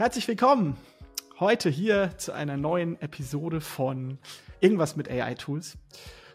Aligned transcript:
Herzlich 0.00 0.26
willkommen 0.28 0.78
heute 1.40 1.68
hier 1.68 2.16
zu 2.16 2.32
einer 2.32 2.56
neuen 2.56 2.98
Episode 3.02 3.60
von 3.60 4.16
Irgendwas 4.58 4.96
mit 4.96 5.10
AI-Tools. 5.10 5.76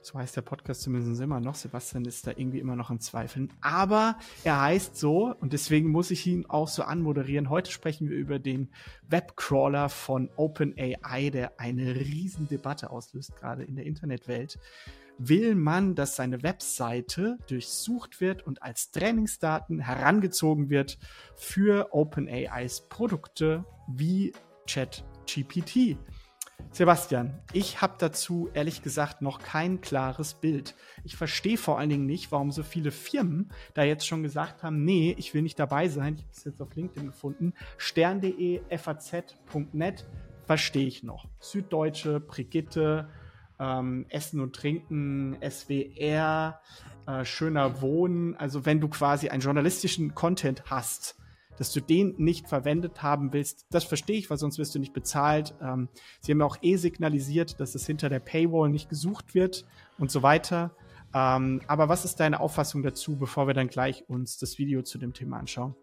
So 0.03 0.19
heißt 0.19 0.35
der 0.37 0.43
Podcast 0.43 0.83
zumindest 0.83 1.19
immer 1.19 1.39
noch. 1.39 1.55
Sebastian 1.55 2.05
ist 2.05 2.27
da 2.27 2.31
irgendwie 2.35 2.59
immer 2.59 2.75
noch 2.75 2.91
am 2.91 2.99
Zweifeln. 2.99 3.51
Aber 3.61 4.19
er 4.43 4.61
heißt 4.61 4.95
so 4.95 5.33
und 5.39 5.51
deswegen 5.51 5.89
muss 5.89 6.11
ich 6.11 6.27
ihn 6.27 6.45
auch 6.45 6.67
so 6.67 6.83
anmoderieren. 6.83 7.49
Heute 7.49 7.71
sprechen 7.71 8.07
wir 8.07 8.17
über 8.17 8.37
den 8.37 8.69
Webcrawler 9.09 9.89
von 9.89 10.29
OpenAI, 10.35 11.31
der 11.31 11.59
eine 11.59 11.95
riesen 11.95 12.47
Debatte 12.47 12.91
auslöst, 12.91 13.35
gerade 13.35 13.63
in 13.63 13.75
der 13.75 13.87
Internetwelt. 13.87 14.59
Will 15.17 15.55
man, 15.55 15.95
dass 15.95 16.17
seine 16.17 16.43
Webseite 16.43 17.37
durchsucht 17.47 18.19
wird 18.19 18.45
und 18.45 18.61
als 18.61 18.91
Trainingsdaten 18.91 19.79
herangezogen 19.79 20.69
wird 20.69 20.97
für 21.35 21.93
OpenAIs 21.93 22.89
Produkte 22.89 23.63
wie 23.87 24.33
ChatGPT? 24.67 25.97
Sebastian, 26.71 27.39
ich 27.53 27.81
habe 27.81 27.95
dazu 27.97 28.49
ehrlich 28.53 28.81
gesagt 28.81 29.21
noch 29.21 29.39
kein 29.39 29.79
klares 29.79 30.33
Bild. 30.33 30.75
Ich 31.05 31.15
verstehe 31.15 31.57
vor 31.57 31.79
allen 31.79 31.89
Dingen 31.89 32.05
nicht, 32.05 32.33
warum 32.33 32.51
so 32.51 32.63
viele 32.63 32.91
Firmen 32.91 33.49
da 33.73 33.83
jetzt 33.83 34.05
schon 34.05 34.23
gesagt 34.23 34.63
haben, 34.63 34.83
nee, 34.83 35.15
ich 35.17 35.33
will 35.33 35.41
nicht 35.41 35.59
dabei 35.59 35.87
sein. 35.87 36.15
Ich 36.15 36.23
habe 36.23 36.31
es 36.33 36.43
jetzt 36.43 36.61
auf 36.61 36.75
LinkedIn 36.75 37.07
gefunden. 37.07 37.53
Stern.de, 37.77 38.61
faz.net 38.77 40.05
verstehe 40.45 40.87
ich 40.87 41.03
noch. 41.03 41.27
Süddeutsche, 41.39 42.19
Brigitte, 42.19 43.09
ähm, 43.59 44.05
Essen 44.09 44.39
und 44.39 44.55
Trinken, 44.55 45.37
SWR, 45.41 46.61
äh, 47.07 47.25
schöner 47.25 47.81
Wohnen. 47.81 48.35
Also 48.35 48.65
wenn 48.65 48.79
du 48.79 48.87
quasi 48.87 49.29
einen 49.29 49.41
journalistischen 49.41 50.15
Content 50.15 50.63
hast, 50.67 51.15
dass 51.57 51.71
du 51.71 51.79
den 51.79 52.15
nicht 52.17 52.49
verwendet 52.49 53.01
haben 53.01 53.31
willst, 53.31 53.65
das 53.71 53.85
verstehe 53.85 54.17
ich, 54.17 54.29
weil 54.29 54.37
sonst 54.37 54.57
wirst 54.57 54.75
du 54.75 54.79
nicht 54.79 54.93
bezahlt. 54.93 55.55
Ähm, 55.61 55.89
sie 56.19 56.31
haben 56.31 56.41
auch 56.41 56.57
eh 56.61 56.75
signalisiert, 56.75 57.59
dass 57.59 57.75
es 57.75 57.85
hinter 57.85 58.09
der 58.09 58.19
Paywall 58.19 58.69
nicht 58.69 58.89
gesucht 58.89 59.35
wird 59.35 59.65
und 59.97 60.11
so 60.11 60.21
weiter. 60.21 60.75
Ähm, 61.13 61.61
aber 61.67 61.87
was 61.87 62.03
ist 62.03 62.19
deine 62.19 62.41
Auffassung 62.41 62.83
dazu, 62.83 63.17
bevor 63.17 63.47
wir 63.47 63.53
dann 63.53 63.69
gleich 63.69 64.03
uns 64.09 64.37
das 64.37 64.57
Video 64.57 64.81
zu 64.81 64.97
dem 64.97 65.13
Thema 65.13 65.39
anschauen? 65.39 65.75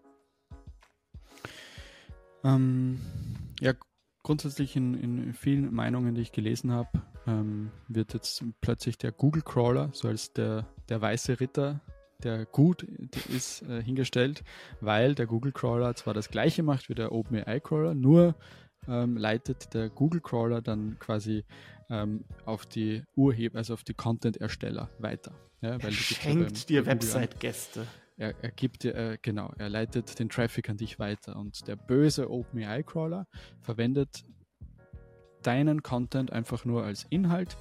Ähm, 2.45 3.01
ja, 3.61 3.73
grundsätzlich 4.23 4.77
in, 4.77 4.95
in, 4.95 5.33
vielen 5.33 5.73
Meinungen, 5.73 6.15
die 6.15 6.23
ich 6.23 6.33
gelesen 6.33 6.73
habe, 6.73 6.91
ähm, 7.27 7.71
wird 7.89 8.15
jetzt 8.15 8.45
plötzlich 8.61 8.99
der 8.99 9.13
Google 9.13 9.43
Crawler, 9.43 9.91
so 9.93 10.09
als 10.09 10.33
der, 10.33 10.67
der 10.89 11.01
weiße 11.01 11.41
Ritter 11.41 11.81
der 12.23 12.47
gut 12.47 12.85
ist, 13.35 13.63
äh, 13.63 13.83
hingestellt, 13.83 14.45
weil 14.81 15.15
der 15.15 15.27
Google 15.27 15.53
Crawler 15.53 15.95
zwar 15.95 16.15
das 16.15 16.31
gleiche 16.31 16.63
macht 16.63 16.89
wie 16.89 16.95
der 16.95 17.13
OpenAI 17.13 17.61
Crawler, 17.61 17.95
nur 17.95 18.35
ähm, 18.89 19.17
leitet 19.17 19.75
der 19.75 19.91
Google 19.91 20.21
Crawler 20.21 20.63
dann 20.63 20.99
quasi 20.99 21.45
ähm, 21.91 22.25
auf 22.45 22.67
die 22.67 23.05
Urheber, 23.17 23.59
also 23.59 23.75
auf 23.75 23.85
die 23.85 23.95
Content-Ersteller 23.95 24.91
weiter. 24.99 25.33
Ja, 25.61 25.77
er 25.77 25.93
schenkt 25.93 26.69
dir 26.69 26.87
Website-Gäste. 26.87 27.87
Er, 28.17 28.35
er, 28.43 28.51
gibt 28.51 28.83
dir, 28.83 28.95
äh, 28.95 29.19
genau, 29.21 29.53
er 29.57 29.69
leitet 29.69 30.19
den 30.19 30.29
Traffic 30.29 30.69
an 30.69 30.77
dich 30.77 30.99
weiter 30.99 31.37
und 31.37 31.67
der 31.67 31.77
böse 31.77 32.31
OpenAI 32.31 32.83
Crawler 32.83 33.27
verwendet 33.61 34.25
deinen 35.43 35.83
Content 35.83 36.33
einfach 36.33 36.65
nur 36.65 36.85
als 36.85 37.07
Inhalt 37.11 37.57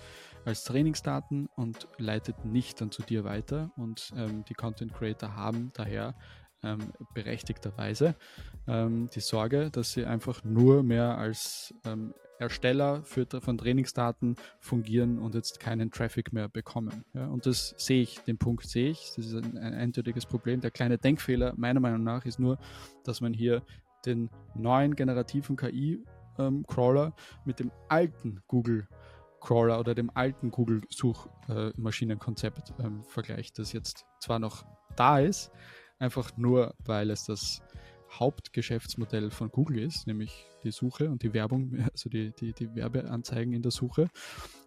als 0.45 0.63
Trainingsdaten 0.63 1.49
und 1.55 1.87
leitet 1.97 2.45
nicht 2.45 2.81
dann 2.81 2.91
zu 2.91 3.03
dir 3.03 3.23
weiter. 3.23 3.71
Und 3.77 4.11
ähm, 4.17 4.43
die 4.45 4.53
Content 4.53 4.93
Creator 4.93 5.35
haben 5.35 5.71
daher 5.73 6.15
ähm, 6.63 6.79
berechtigterweise 7.13 8.15
ähm, 8.67 9.09
die 9.13 9.19
Sorge, 9.19 9.69
dass 9.71 9.93
sie 9.93 10.05
einfach 10.05 10.43
nur 10.43 10.83
mehr 10.83 11.17
als 11.17 11.73
ähm, 11.85 12.13
Ersteller 12.39 13.03
für, 13.03 13.27
von 13.39 13.57
Trainingsdaten 13.57 14.35
fungieren 14.59 15.19
und 15.19 15.35
jetzt 15.35 15.59
keinen 15.59 15.91
Traffic 15.91 16.33
mehr 16.33 16.49
bekommen. 16.49 17.05
Ja, 17.13 17.27
und 17.27 17.45
das 17.45 17.75
sehe 17.77 18.01
ich, 18.01 18.19
den 18.21 18.39
Punkt 18.39 18.65
sehe 18.65 18.89
ich. 18.89 19.13
Das 19.15 19.25
ist 19.25 19.35
ein, 19.35 19.57
ein 19.59 19.73
eindeutiges 19.75 20.25
Problem. 20.25 20.59
Der 20.59 20.71
kleine 20.71 20.97
Denkfehler 20.97 21.53
meiner 21.55 21.79
Meinung 21.79 22.03
nach 22.03 22.25
ist 22.25 22.39
nur, 22.39 22.57
dass 23.03 23.21
man 23.21 23.33
hier 23.33 23.61
den 24.07 24.31
neuen 24.55 24.95
generativen 24.95 25.55
KI-Crawler 25.55 26.20
ähm, 26.47 26.65
mit 27.45 27.59
dem 27.59 27.71
alten 27.89 28.41
Google 28.47 28.87
Crawler 29.41 29.77
oder 29.79 29.95
dem 29.95 30.11
alten 30.13 30.51
Google-Suchmaschinenkonzept 30.51 32.73
äh, 32.79 32.83
ähm, 32.83 33.03
vergleicht, 33.03 33.59
das 33.59 33.73
jetzt 33.73 34.05
zwar 34.19 34.39
noch 34.39 34.65
da 34.95 35.19
ist, 35.19 35.51
einfach 35.99 36.37
nur, 36.37 36.73
weil 36.85 37.09
es 37.09 37.25
das 37.25 37.61
Hauptgeschäftsmodell 38.11 39.31
von 39.31 39.49
Google 39.49 39.79
ist, 39.79 40.05
nämlich 40.05 40.45
die 40.63 40.71
Suche 40.71 41.09
und 41.09 41.23
die 41.23 41.33
Werbung, 41.33 41.73
also 41.91 42.09
die, 42.09 42.31
die, 42.31 42.53
die 42.53 42.75
Werbeanzeigen 42.75 43.53
in 43.53 43.61
der 43.61 43.71
Suche. 43.71 44.09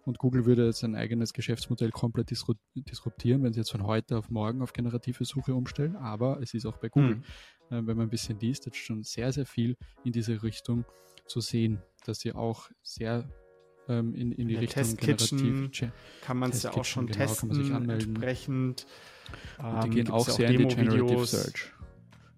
Und 0.04 0.18
Google 0.18 0.44
würde 0.44 0.72
sein 0.72 0.96
eigenes 0.96 1.32
Geschäftsmodell 1.32 1.90
komplett 1.90 2.30
disruptieren, 2.30 3.42
wenn 3.42 3.52
sie 3.52 3.60
jetzt 3.60 3.70
von 3.70 3.86
heute 3.86 4.18
auf 4.18 4.30
morgen 4.30 4.60
auf 4.60 4.72
generative 4.72 5.24
Suche 5.24 5.54
umstellen. 5.54 5.96
Aber 5.96 6.40
es 6.42 6.52
ist 6.52 6.66
auch 6.66 6.78
bei 6.78 6.88
Google, 6.88 7.22
hm. 7.70 7.70
äh, 7.70 7.86
wenn 7.86 7.96
man 7.96 8.06
ein 8.06 8.10
bisschen 8.10 8.38
liest, 8.38 8.66
jetzt 8.66 8.76
schon 8.76 9.02
sehr, 9.02 9.32
sehr 9.32 9.46
viel 9.46 9.76
in 10.04 10.12
diese 10.12 10.42
Richtung 10.42 10.84
zu 11.26 11.40
sehen, 11.40 11.82
dass 12.04 12.20
sie 12.20 12.32
auch 12.32 12.70
sehr 12.82 13.28
ähm, 13.88 14.14
in, 14.14 14.32
in 14.32 14.48
die 14.48 14.56
Richtung 14.56 14.96
Testkitchen 14.96 15.70
kann 16.22 16.38
man 16.38 16.50
es 16.50 16.62
ja 16.62 16.72
auch 16.72 16.84
schon 16.84 17.06
genau, 17.06 17.18
testen, 17.18 17.48
kann 17.48 17.56
man 17.56 17.66
sich 17.66 17.74
anmelden. 17.74 18.08
entsprechend. 18.08 18.86
Und 19.58 19.84
die 19.84 19.86
ähm, 19.86 19.94
gehen 19.94 20.10
auch 20.10 20.28
sehr 20.28 20.48
auch 20.48 20.52
in 20.52 20.68
die 20.68 20.74
Generative 20.74 21.26
Search. 21.26 21.72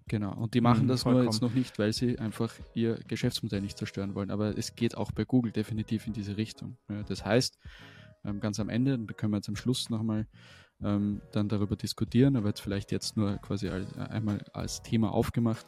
Genau, 0.09 0.33
und 0.33 0.53
die 0.53 0.61
machen 0.61 0.83
mhm, 0.83 0.87
das 0.87 1.03
vollkommen. 1.03 1.25
nur 1.25 1.33
jetzt 1.33 1.41
noch 1.41 1.53
nicht, 1.53 1.79
weil 1.79 1.91
sie 1.91 2.17
einfach 2.17 2.53
ihr 2.73 2.97
Geschäftsmodell 3.07 3.61
nicht 3.61 3.77
zerstören 3.77 4.15
wollen. 4.15 4.31
Aber 4.31 4.57
es 4.57 4.75
geht 4.75 4.95
auch 4.95 5.11
bei 5.11 5.25
Google 5.25 5.51
definitiv 5.51 6.07
in 6.07 6.13
diese 6.13 6.37
Richtung. 6.37 6.77
Ja, 6.89 7.03
das 7.03 7.25
heißt, 7.25 7.57
ähm, 8.23 8.39
ganz 8.39 8.59
am 8.59 8.69
Ende, 8.69 8.97
da 8.97 9.13
können 9.13 9.33
wir 9.33 9.37
jetzt 9.37 9.49
am 9.49 9.57
Schluss 9.57 9.89
nochmal 9.89 10.27
ähm, 10.83 11.21
dann 11.31 11.49
darüber 11.49 11.75
diskutieren, 11.75 12.35
aber 12.35 12.49
jetzt 12.49 12.61
vielleicht 12.61 12.91
jetzt 12.91 13.17
nur 13.17 13.37
quasi 13.37 13.69
als, 13.69 13.95
einmal 13.97 14.43
als 14.53 14.81
Thema 14.81 15.11
aufgemacht, 15.11 15.65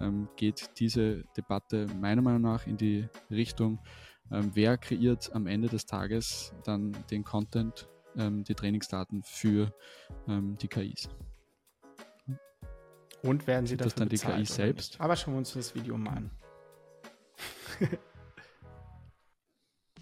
ähm, 0.00 0.28
geht 0.36 0.70
diese 0.78 1.24
Debatte 1.36 1.86
meiner 2.00 2.22
Meinung 2.22 2.42
nach 2.42 2.66
in 2.66 2.76
die 2.76 3.08
Richtung, 3.30 3.78
ähm, 4.30 4.50
wer 4.54 4.76
kreiert 4.76 5.32
am 5.34 5.46
Ende 5.46 5.68
des 5.68 5.86
Tages 5.86 6.52
dann 6.64 6.96
den 7.10 7.24
Content, 7.24 7.88
ähm, 8.16 8.44
die 8.44 8.54
Trainingsdaten 8.54 9.22
für 9.22 9.72
ähm, 10.26 10.56
die 10.58 10.68
KIs. 10.68 11.08
Und 13.22 13.46
werden 13.46 13.66
sie 13.66 13.76
das 13.76 13.94
dann 13.94 14.08
bezahlt, 14.08 14.36
die 14.36 14.42
KI 14.42 14.46
selbst? 14.46 14.92
Nicht? 14.92 15.00
Aber 15.00 15.16
schauen 15.16 15.34
wir 15.34 15.38
uns 15.38 15.52
das 15.52 15.74
Video 15.74 15.96
mal 15.96 16.16
an. 16.16 16.30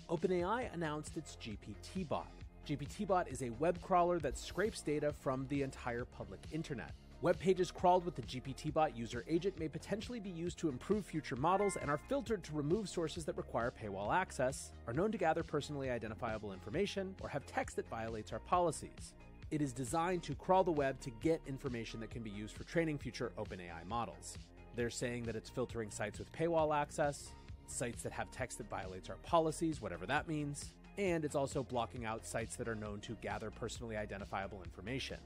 OpenAI 0.08 0.70
announced 0.72 1.16
its 1.16 1.36
GPT-Bot. 1.38 2.26
GPT-Bot 2.66 3.28
is 3.28 3.42
a 3.42 3.50
web 3.50 3.80
crawler 3.80 4.18
that 4.18 4.36
scrapes 4.36 4.82
data 4.82 5.12
from 5.12 5.46
the 5.48 5.62
entire 5.62 6.04
public 6.04 6.40
internet. 6.50 6.90
Web 7.22 7.38
pages 7.38 7.70
crawled 7.70 8.04
with 8.04 8.16
the 8.16 8.22
GPTbot 8.22 8.96
user 8.96 9.24
agent 9.28 9.56
may 9.56 9.68
potentially 9.68 10.18
be 10.18 10.30
used 10.30 10.58
to 10.58 10.68
improve 10.68 11.06
future 11.06 11.36
models 11.36 11.76
and 11.80 11.88
are 11.88 12.00
filtered 12.08 12.42
to 12.42 12.52
remove 12.52 12.88
sources 12.88 13.24
that 13.24 13.36
require 13.36 13.72
paywall 13.72 14.12
access, 14.12 14.72
are 14.88 14.92
known 14.92 15.12
to 15.12 15.18
gather 15.18 15.44
personally 15.44 15.90
identifiable 15.90 16.52
information, 16.52 17.14
or 17.22 17.28
have 17.28 17.46
text 17.46 17.76
that 17.76 17.88
violates 17.88 18.32
our 18.32 18.40
policies. 18.40 19.14
It 19.52 19.62
is 19.62 19.72
designed 19.72 20.24
to 20.24 20.34
crawl 20.34 20.64
the 20.64 20.72
web 20.72 20.98
to 21.02 21.10
get 21.22 21.40
information 21.46 22.00
that 22.00 22.10
can 22.10 22.22
be 22.22 22.30
used 22.30 22.56
for 22.56 22.64
training 22.64 22.98
future 22.98 23.30
OpenAI 23.38 23.86
models. 23.86 24.38
They're 24.74 24.90
saying 24.90 25.22
that 25.22 25.36
it's 25.36 25.48
filtering 25.48 25.92
sites 25.92 26.18
with 26.18 26.32
paywall 26.32 26.76
access, 26.76 27.30
sites 27.68 28.02
that 28.02 28.12
have 28.12 28.28
text 28.32 28.58
that 28.58 28.68
violates 28.68 29.08
our 29.08 29.16
policies, 29.22 29.80
whatever 29.80 30.04
that 30.06 30.26
means, 30.26 30.72
and 30.98 31.24
it's 31.24 31.34
also 31.34 31.62
blocking 31.62 32.04
out 32.04 32.26
sites 32.26 32.56
that 32.56 32.68
are 32.68 32.74
known 32.74 33.00
to 33.00 33.16
gather 33.22 33.50
personally 33.50 33.96
identifiable 33.96 34.62
information. 34.62 35.18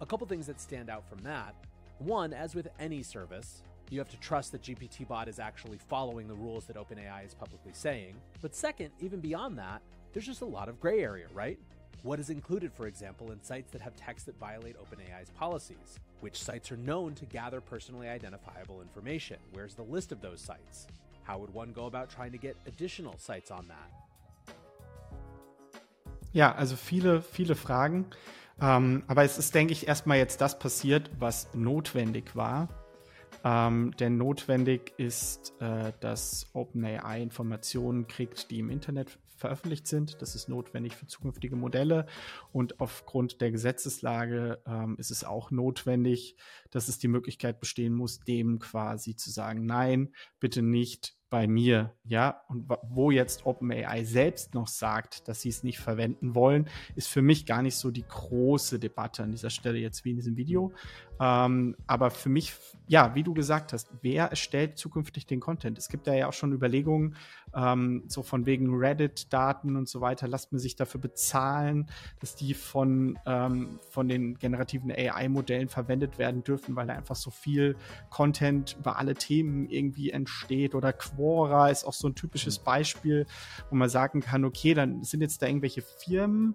A 0.00 0.06
couple 0.06 0.26
things 0.26 0.46
that 0.46 0.60
stand 0.60 0.90
out 0.90 1.08
from 1.08 1.18
that. 1.18 1.54
One, 1.98 2.32
as 2.32 2.54
with 2.54 2.68
any 2.78 3.02
service, 3.02 3.62
you 3.90 3.98
have 3.98 4.10
to 4.10 4.18
trust 4.18 4.52
that 4.52 4.62
GPT-bot 4.62 5.28
is 5.28 5.38
actually 5.38 5.78
following 5.78 6.28
the 6.28 6.34
rules 6.34 6.66
that 6.66 6.76
OpenAI 6.76 7.24
is 7.24 7.34
publicly 7.34 7.72
saying. 7.72 8.14
But 8.42 8.54
second, 8.54 8.90
even 9.00 9.20
beyond 9.20 9.58
that, 9.58 9.80
there's 10.12 10.26
just 10.26 10.42
a 10.42 10.46
lot 10.46 10.68
of 10.68 10.80
gray 10.80 11.02
area, 11.02 11.26
right? 11.32 11.58
What 12.02 12.20
is 12.20 12.30
included, 12.30 12.72
for 12.72 12.86
example, 12.86 13.32
in 13.32 13.42
sites 13.42 13.70
that 13.72 13.80
have 13.80 13.96
text 13.96 14.26
that 14.26 14.38
violate 14.38 14.76
OpenAI's 14.78 15.30
policies? 15.30 15.98
Which 16.20 16.42
sites 16.42 16.70
are 16.70 16.76
known 16.76 17.14
to 17.14 17.24
gather 17.26 17.60
personally 17.60 18.08
identifiable 18.08 18.80
information? 18.80 19.38
Where's 19.52 19.74
the 19.74 19.82
list 19.82 20.12
of 20.12 20.20
those 20.20 20.40
sites? 20.40 20.86
How 21.22 21.38
would 21.38 21.52
one 21.52 21.72
go 21.72 21.86
about 21.86 22.10
trying 22.10 22.32
to 22.32 22.38
get 22.38 22.56
additional 22.66 23.18
sites 23.18 23.50
on 23.50 23.66
that? 23.68 24.05
Ja, 26.36 26.54
also 26.54 26.76
viele, 26.76 27.22
viele 27.22 27.54
Fragen. 27.54 28.04
Ähm, 28.60 29.04
aber 29.06 29.24
es 29.24 29.38
ist, 29.38 29.54
denke 29.54 29.72
ich, 29.72 29.88
erstmal 29.88 30.18
jetzt 30.18 30.42
das 30.42 30.58
passiert, 30.58 31.10
was 31.18 31.54
notwendig 31.54 32.36
war. 32.36 32.68
Ähm, 33.42 33.92
denn 33.98 34.18
notwendig 34.18 34.92
ist, 34.98 35.54
äh, 35.60 35.94
dass 36.00 36.50
OpenAI 36.52 37.22
Informationen 37.22 38.06
kriegt, 38.06 38.50
die 38.50 38.58
im 38.58 38.68
Internet 38.68 39.18
veröffentlicht 39.34 39.86
sind. 39.86 40.20
Das 40.20 40.34
ist 40.34 40.50
notwendig 40.50 40.94
für 40.94 41.06
zukünftige 41.06 41.56
Modelle. 41.56 42.04
Und 42.52 42.80
aufgrund 42.80 43.40
der 43.40 43.50
Gesetzeslage 43.50 44.62
ähm, 44.66 44.96
ist 44.98 45.10
es 45.10 45.24
auch 45.24 45.50
notwendig, 45.50 46.36
dass 46.70 46.88
es 46.88 46.98
die 46.98 47.08
Möglichkeit 47.08 47.60
bestehen 47.60 47.94
muss, 47.94 48.20
dem 48.20 48.58
quasi 48.58 49.16
zu 49.16 49.30
sagen, 49.30 49.64
nein, 49.64 50.12
bitte 50.38 50.60
nicht 50.60 51.16
bei 51.28 51.46
mir, 51.46 51.92
ja, 52.04 52.42
und 52.48 52.68
wo 52.88 53.10
jetzt 53.10 53.46
OpenAI 53.46 54.04
selbst 54.04 54.54
noch 54.54 54.68
sagt, 54.68 55.26
dass 55.28 55.40
sie 55.40 55.48
es 55.48 55.64
nicht 55.64 55.78
verwenden 55.78 56.34
wollen, 56.34 56.68
ist 56.94 57.08
für 57.08 57.22
mich 57.22 57.46
gar 57.46 57.62
nicht 57.62 57.76
so 57.76 57.90
die 57.90 58.06
große 58.06 58.78
Debatte 58.78 59.22
an 59.22 59.32
dieser 59.32 59.50
Stelle 59.50 59.78
jetzt 59.78 60.04
wie 60.04 60.10
in 60.10 60.16
diesem 60.16 60.36
Video. 60.36 60.72
Ähm, 61.18 61.76
aber 61.86 62.10
für 62.10 62.28
mich, 62.28 62.54
ja, 62.86 63.14
wie 63.14 63.22
du 63.22 63.34
gesagt 63.34 63.72
hast, 63.72 63.88
wer 64.02 64.26
erstellt 64.26 64.78
zukünftig 64.78 65.26
den 65.26 65.40
Content? 65.40 65.78
Es 65.78 65.88
gibt 65.88 66.06
da 66.06 66.14
ja 66.14 66.28
auch 66.28 66.32
schon 66.32 66.52
Überlegungen, 66.52 67.16
ähm, 67.54 68.04
so 68.06 68.22
von 68.22 68.44
wegen 68.44 68.74
Reddit-Daten 68.74 69.76
und 69.76 69.88
so 69.88 70.00
weiter, 70.00 70.28
lasst 70.28 70.52
man 70.52 70.58
sich 70.58 70.76
dafür 70.76 71.00
bezahlen, 71.00 71.88
dass 72.20 72.36
die 72.36 72.52
von, 72.52 73.18
ähm, 73.24 73.80
von 73.90 74.08
den 74.08 74.38
generativen 74.38 74.90
AI-Modellen 74.90 75.68
verwendet 75.68 76.18
werden 76.18 76.44
dürfen, 76.44 76.76
weil 76.76 76.86
da 76.86 76.94
einfach 76.94 77.16
so 77.16 77.30
viel 77.30 77.76
Content 78.10 78.76
über 78.78 78.98
alle 78.98 79.14
Themen 79.14 79.68
irgendwie 79.70 80.10
entsteht. 80.10 80.74
Oder 80.74 80.92
Quora 81.16 81.70
ist 81.70 81.84
auch 81.84 81.92
so 81.92 82.08
ein 82.08 82.14
typisches 82.14 82.58
Beispiel, 82.58 83.26
wo 83.70 83.76
man 83.76 83.88
sagen 83.88 84.20
kann, 84.20 84.44
okay, 84.44 84.74
dann 84.74 85.02
sind 85.02 85.22
jetzt 85.22 85.42
da 85.42 85.46
irgendwelche 85.46 85.82
Firmen, 85.82 86.54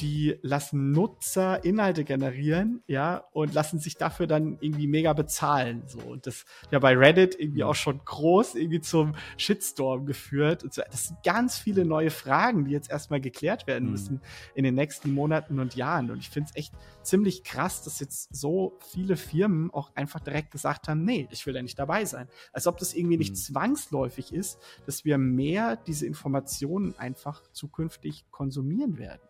die 0.00 0.38
lassen 0.42 0.92
Nutzer 0.92 1.64
Inhalte 1.64 2.04
generieren, 2.04 2.82
ja, 2.86 3.24
und 3.32 3.52
lassen 3.52 3.78
sich 3.78 3.96
dafür 3.96 4.26
dann 4.26 4.56
irgendwie 4.60 4.86
mega 4.86 5.12
bezahlen. 5.12 5.82
So. 5.86 5.98
Und 6.00 6.26
das 6.26 6.44
ja 6.70 6.78
bei 6.78 6.96
Reddit 6.96 7.38
irgendwie 7.38 7.64
auch 7.64 7.74
schon 7.74 8.00
groß 8.04 8.54
irgendwie 8.54 8.80
zum 8.80 9.14
Shitstorm 9.36 10.06
geführt. 10.06 10.64
Und 10.64 10.72
so. 10.72 10.82
Das 10.90 11.08
sind 11.08 11.22
ganz 11.22 11.58
viele 11.58 11.84
neue 11.84 12.10
Fragen, 12.10 12.64
die 12.64 12.70
jetzt 12.70 12.90
erstmal 12.90 13.20
geklärt 13.20 13.66
werden 13.66 13.86
mhm. 13.86 13.90
müssen 13.90 14.20
in 14.54 14.64
den 14.64 14.74
nächsten 14.74 15.12
Monaten 15.12 15.60
und 15.60 15.76
Jahren. 15.76 16.10
Und 16.10 16.18
ich 16.18 16.30
finde 16.30 16.50
es 16.50 16.56
echt 16.56 16.74
ziemlich 17.02 17.44
krass, 17.44 17.82
dass 17.82 18.00
jetzt 18.00 18.34
so 18.34 18.78
viele 18.92 19.16
Firmen 19.16 19.70
auch 19.70 19.94
einfach 19.94 20.20
direkt 20.20 20.50
gesagt 20.50 20.88
haben, 20.88 21.04
nee, 21.04 21.28
ich 21.30 21.46
will 21.46 21.54
da 21.54 21.62
nicht 21.62 21.78
dabei 21.78 22.04
sein. 22.04 22.28
Als 22.52 22.66
ob 22.66 22.78
das 22.78 22.94
irgendwie 22.94 23.18
nicht 23.18 23.32
mhm. 23.32 23.36
zwangsläufig 23.36 24.32
ist, 24.32 24.58
dass 24.86 25.04
wir 25.04 25.18
mehr 25.18 25.76
diese 25.76 26.06
Informationen 26.06 26.94
einfach 26.98 27.42
zukünftig 27.52 28.24
konsumieren 28.30 28.98
werden. 28.98 29.20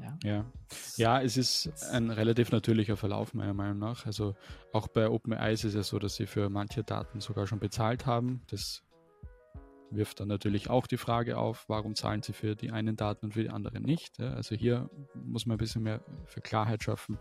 Ja. 0.00 0.18
ja. 0.24 0.44
Ja, 0.96 1.22
es 1.22 1.36
ist 1.36 1.70
ein 1.90 2.10
relativ 2.10 2.50
natürlicher 2.50 2.96
Verlauf, 2.96 3.34
meiner 3.34 3.54
Meinung 3.54 3.78
nach. 3.78 4.06
Also 4.06 4.34
auch 4.72 4.88
bei 4.88 5.08
OpenAI 5.08 5.52
ist 5.52 5.64
es 5.64 5.74
ja 5.74 5.82
so, 5.82 5.98
dass 5.98 6.16
sie 6.16 6.26
für 6.26 6.48
manche 6.50 6.84
Daten 6.84 7.20
sogar 7.20 7.46
schon 7.46 7.58
bezahlt 7.58 8.06
haben. 8.06 8.42
Das 8.50 8.82
wirft 9.90 10.20
dann 10.20 10.28
natürlich 10.28 10.68
auch 10.70 10.86
die 10.86 10.96
Frage 10.96 11.38
auf, 11.38 11.64
warum 11.68 11.94
zahlen 11.94 12.22
sie 12.22 12.32
für 12.32 12.54
die 12.54 12.70
einen 12.70 12.96
Daten 12.96 13.26
und 13.26 13.32
für 13.32 13.42
die 13.42 13.50
anderen 13.50 13.82
nicht. 13.82 14.20
Also 14.20 14.54
hier 14.54 14.90
muss 15.14 15.46
man 15.46 15.56
ein 15.56 15.58
bisschen 15.58 15.82
mehr 15.82 16.02
für 16.26 16.40
Klarheit 16.40 16.82
schaffen. 16.82 17.18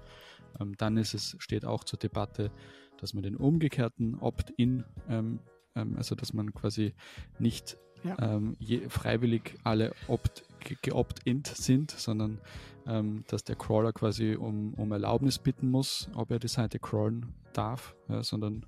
Ähm, 0.60 0.76
dann 0.78 0.98
ist 0.98 1.14
es, 1.14 1.36
steht 1.40 1.66
auch 1.66 1.84
zur 1.84 2.00
Debatte, 2.00 2.52
dass 2.98 3.14
man 3.14 3.24
den 3.24 3.36
umgekehrten 3.36 4.20
Opt-in, 4.20 4.84
ähm, 5.10 5.40
ähm, 5.76 5.96
also 5.98 6.16
dass 6.16 6.34
man 6.34 6.54
quasi 6.54 6.94
nicht 7.40 7.78
ja. 8.04 8.18
ähm, 8.20 8.56
je, 8.60 8.90
freiwillig 8.90 9.56
alle 9.64 9.94
opt, 10.08 10.44
geopt-int 10.82 11.48
sind, 11.48 11.92
sondern 11.92 12.40
ähm, 12.86 13.24
dass 13.28 13.44
der 13.44 13.56
Crawler 13.56 13.94
quasi 13.94 14.36
um, 14.36 14.74
um 14.76 14.92
Erlaubnis 14.92 15.40
bitten 15.40 15.70
muss, 15.70 16.10
ob 16.16 16.32
er 16.32 16.40
die 16.40 16.48
Seite 16.48 16.80
crawlen 16.80 17.34
darf, 17.54 17.96
ja, 18.08 18.24
sondern 18.24 18.66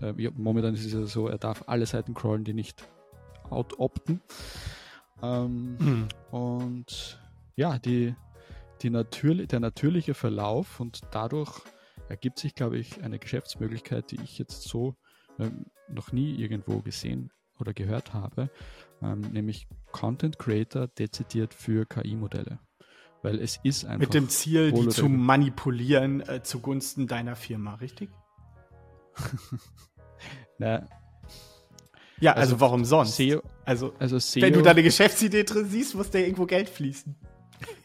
äh, 0.00 0.12
ja, 0.22 0.30
momentan 0.34 0.74
ist 0.74 0.84
es 0.84 0.92
ja 0.92 1.04
so, 1.04 1.28
er 1.28 1.38
darf 1.38 1.64
alle 1.66 1.86
Seiten 1.86 2.14
crawlen, 2.14 2.44
die 2.44 2.54
nicht 2.54 2.86
out-opten. 3.50 4.20
Ähm, 5.22 5.76
mhm. 5.78 6.08
Und 6.30 7.20
ja, 7.56 7.78
die, 7.78 8.14
die 8.82 8.90
natür 8.90 9.34
der 9.46 9.60
natürliche 9.60 10.14
Verlauf 10.14 10.80
und 10.80 11.00
dadurch 11.10 11.60
ergibt 12.08 12.38
sich, 12.38 12.54
glaube 12.54 12.78
ich, 12.78 13.02
eine 13.02 13.18
Geschäftsmöglichkeit, 13.18 14.10
die 14.10 14.20
ich 14.22 14.38
jetzt 14.38 14.62
so 14.62 14.94
ähm, 15.38 15.66
noch 15.88 16.12
nie 16.12 16.34
irgendwo 16.34 16.80
gesehen 16.80 17.30
oder 17.58 17.72
gehört 17.72 18.14
habe, 18.14 18.50
ähm, 19.02 19.20
nämlich 19.32 19.66
Content 19.92 20.38
Creator 20.38 20.88
dezidiert 20.88 21.54
für 21.54 21.86
KI-Modelle. 21.86 22.58
Weil 23.22 23.40
es 23.40 23.58
ist 23.62 23.84
einfach. 23.84 24.00
Mit 24.00 24.14
dem 24.14 24.28
Ziel, 24.28 24.72
die 24.72 24.88
zu 24.88 25.08
manipulieren 25.08 26.20
äh, 26.20 26.42
zugunsten 26.42 27.06
deiner 27.06 27.34
Firma, 27.34 27.74
richtig? 27.74 28.10
Na, 30.58 30.86
ja, 32.20 32.32
also, 32.32 32.54
also 32.54 32.60
warum 32.60 32.84
sonst? 32.84 33.16
SEO, 33.16 33.42
also, 33.64 33.92
also 33.98 34.18
SEO, 34.18 34.42
wenn 34.42 34.52
du 34.52 34.62
deine 34.62 34.82
Geschäftsidee 34.82 35.44
drin 35.44 35.66
siehst, 35.68 35.94
muss 35.94 36.10
da 36.10 36.18
irgendwo 36.18 36.46
Geld 36.46 36.68
fließen. 36.68 37.14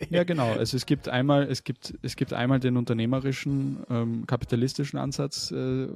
Ja, 0.10 0.24
genau. 0.24 0.52
Also 0.52 0.78
es 0.78 0.86
gibt 0.86 1.08
einmal, 1.08 1.44
es 1.44 1.64
gibt, 1.64 1.94
es 2.02 2.16
gibt 2.16 2.34
einmal 2.34 2.60
den 2.60 2.78
unternehmerischen, 2.78 3.84
ähm, 3.90 4.26
kapitalistischen 4.28 5.00
Ansatz, 5.00 5.52
äh, 5.52 5.88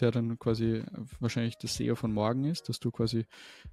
der 0.00 0.10
dann 0.10 0.38
quasi 0.38 0.82
wahrscheinlich 1.20 1.56
das 1.58 1.76
SEO 1.76 1.94
von 1.94 2.12
morgen 2.12 2.44
ist, 2.44 2.68
dass 2.68 2.80
du 2.80 2.90
quasi 2.90 3.26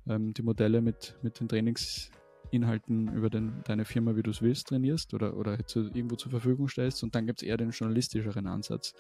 ähm, 0.07 0.33
die 0.33 0.43
Modelle 0.43 0.81
mit, 0.81 1.15
mit 1.23 1.39
den 1.39 1.49
Trainingsinhalten 1.49 3.13
über 3.13 3.29
den, 3.29 3.63
deine 3.65 3.85
Firma, 3.85 4.15
wie 4.15 4.23
du 4.23 4.31
es 4.31 4.41
willst, 4.41 4.67
trainierst 4.67 5.13
oder, 5.13 5.35
oder 5.35 5.65
zu, 5.65 5.81
irgendwo 5.93 6.15
zur 6.15 6.31
Verfügung 6.31 6.67
stellst. 6.67 7.03
Und 7.03 7.15
dann 7.15 7.25
gibt 7.25 7.41
es 7.41 7.47
eher 7.47 7.57
den 7.57 7.71
journalistischeren 7.71 8.47
Ansatz 8.47 8.93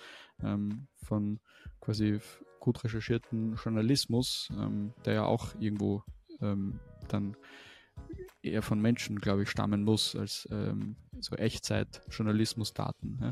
ähm, 0.43 0.87
von 1.03 1.39
quasi 1.79 2.19
gut 2.59 2.83
recherchierten 2.83 3.55
Journalismus, 3.55 4.49
ähm, 4.57 4.93
der 5.05 5.13
ja 5.13 5.25
auch 5.25 5.49
irgendwo 5.59 6.03
ähm, 6.41 6.79
dann 7.07 7.35
eher 8.41 8.61
von 8.61 8.81
Menschen, 8.81 9.19
glaube 9.19 9.43
ich, 9.43 9.49
stammen 9.49 9.83
muss, 9.83 10.15
als 10.15 10.47
ähm, 10.51 10.95
so 11.19 11.35
Echtzeit-Journalismus-Daten. 11.35 13.19
Ja? 13.21 13.31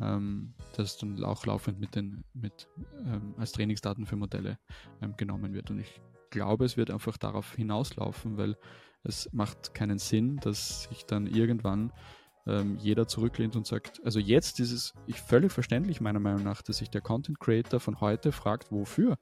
Ähm, 0.00 0.54
das 0.76 0.98
dann 0.98 1.22
auch 1.24 1.44
laufend 1.46 1.78
mit 1.78 1.94
den, 1.94 2.24
mit, 2.32 2.68
ähm, 3.04 3.34
als 3.36 3.52
Trainingsdaten 3.52 4.06
für 4.06 4.16
Modelle 4.16 4.58
ähm, 5.02 5.14
genommen 5.16 5.52
wird. 5.52 5.70
Und 5.70 5.80
ich 5.80 6.00
glaube, 6.30 6.64
es 6.64 6.76
wird 6.76 6.90
einfach 6.90 7.16
darauf 7.18 7.54
hinauslaufen, 7.54 8.36
weil 8.36 8.56
es 9.02 9.32
macht 9.32 9.74
keinen 9.74 9.98
Sinn, 9.98 10.36
dass 10.38 10.84
sich 10.84 11.04
dann 11.04 11.26
irgendwann 11.26 11.92
ähm, 12.46 12.76
jeder 12.78 13.06
zurücklehnt 13.06 13.56
und 13.56 13.66
sagt, 13.66 14.00
also 14.04 14.18
jetzt 14.18 14.60
ist 14.60 14.72
es 14.72 14.94
ich, 15.06 15.20
völlig 15.20 15.52
verständlich 15.52 16.00
meiner 16.00 16.20
Meinung 16.20 16.42
nach, 16.42 16.62
dass 16.62 16.78
sich 16.78 16.90
der 16.90 17.00
Content 17.00 17.38
Creator 17.40 17.80
von 17.80 18.00
heute 18.00 18.32
fragt, 18.32 18.70
wofür? 18.70 19.18